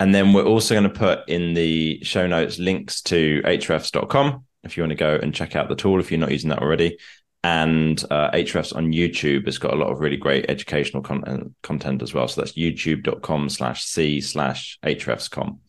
And 0.00 0.14
then 0.14 0.32
we're 0.32 0.44
also 0.44 0.74
going 0.74 0.90
to 0.90 0.98
put 0.98 1.28
in 1.28 1.54
the 1.54 2.02
show 2.02 2.26
notes 2.26 2.58
links 2.58 3.00
to 3.02 3.40
Ahrefs.com 3.44 4.44
if 4.64 4.76
you 4.76 4.82
want 4.82 4.90
to 4.90 4.96
go 4.96 5.18
and 5.22 5.34
check 5.34 5.54
out 5.54 5.68
the 5.68 5.76
tool 5.76 6.00
if 6.00 6.10
you're 6.10 6.18
not 6.18 6.32
using 6.32 6.50
that 6.50 6.58
already. 6.58 6.98
And 7.44 8.02
uh, 8.10 8.30
Ahrefs 8.30 8.74
on 8.74 8.92
YouTube 8.92 9.44
has 9.44 9.58
got 9.58 9.74
a 9.74 9.76
lot 9.76 9.90
of 9.90 10.00
really 10.00 10.16
great 10.16 10.46
educational 10.48 11.02
content, 11.02 11.54
content 11.62 12.02
as 12.02 12.14
well. 12.14 12.26
So 12.26 12.40
that's 12.40 12.54
youtube.com 12.54 13.50
slash 13.50 13.84
c 13.84 14.20
slash 14.20 14.78
Ahrefs.com. 14.82 15.60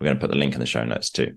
We're 0.00 0.04
going 0.04 0.16
to 0.16 0.20
put 0.20 0.30
the 0.30 0.38
link 0.38 0.54
in 0.54 0.60
the 0.60 0.66
show 0.66 0.84
notes 0.84 1.10
too. 1.10 1.36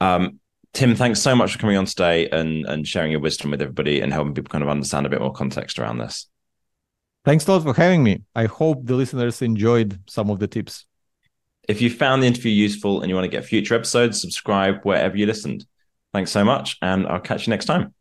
Um, 0.00 0.38
Tim, 0.72 0.94
thanks 0.96 1.20
so 1.20 1.36
much 1.36 1.52
for 1.52 1.58
coming 1.58 1.76
on 1.76 1.86
today 1.86 2.28
and, 2.30 2.66
and 2.66 2.86
sharing 2.86 3.12
your 3.12 3.20
wisdom 3.20 3.50
with 3.50 3.62
everybody 3.62 4.00
and 4.00 4.12
helping 4.12 4.34
people 4.34 4.50
kind 4.50 4.64
of 4.64 4.70
understand 4.70 5.06
a 5.06 5.10
bit 5.10 5.20
more 5.20 5.32
context 5.32 5.78
around 5.78 5.98
this. 5.98 6.28
Thanks 7.24 7.46
a 7.46 7.52
lot 7.52 7.62
for 7.62 7.74
having 7.74 8.02
me. 8.02 8.22
I 8.34 8.44
hope 8.44 8.84
the 8.84 8.94
listeners 8.94 9.40
enjoyed 9.40 9.98
some 10.06 10.28
of 10.28 10.38
the 10.38 10.46
tips. 10.46 10.84
If 11.66 11.80
you 11.80 11.88
found 11.88 12.22
the 12.22 12.26
interview 12.26 12.52
useful 12.52 13.00
and 13.00 13.08
you 13.08 13.14
want 13.14 13.24
to 13.24 13.30
get 13.30 13.46
future 13.46 13.74
episodes, 13.74 14.20
subscribe 14.20 14.82
wherever 14.82 15.16
you 15.16 15.24
listened. 15.24 15.64
Thanks 16.12 16.30
so 16.30 16.44
much, 16.44 16.76
and 16.82 17.06
I'll 17.06 17.20
catch 17.20 17.46
you 17.46 17.50
next 17.50 17.64
time. 17.64 17.94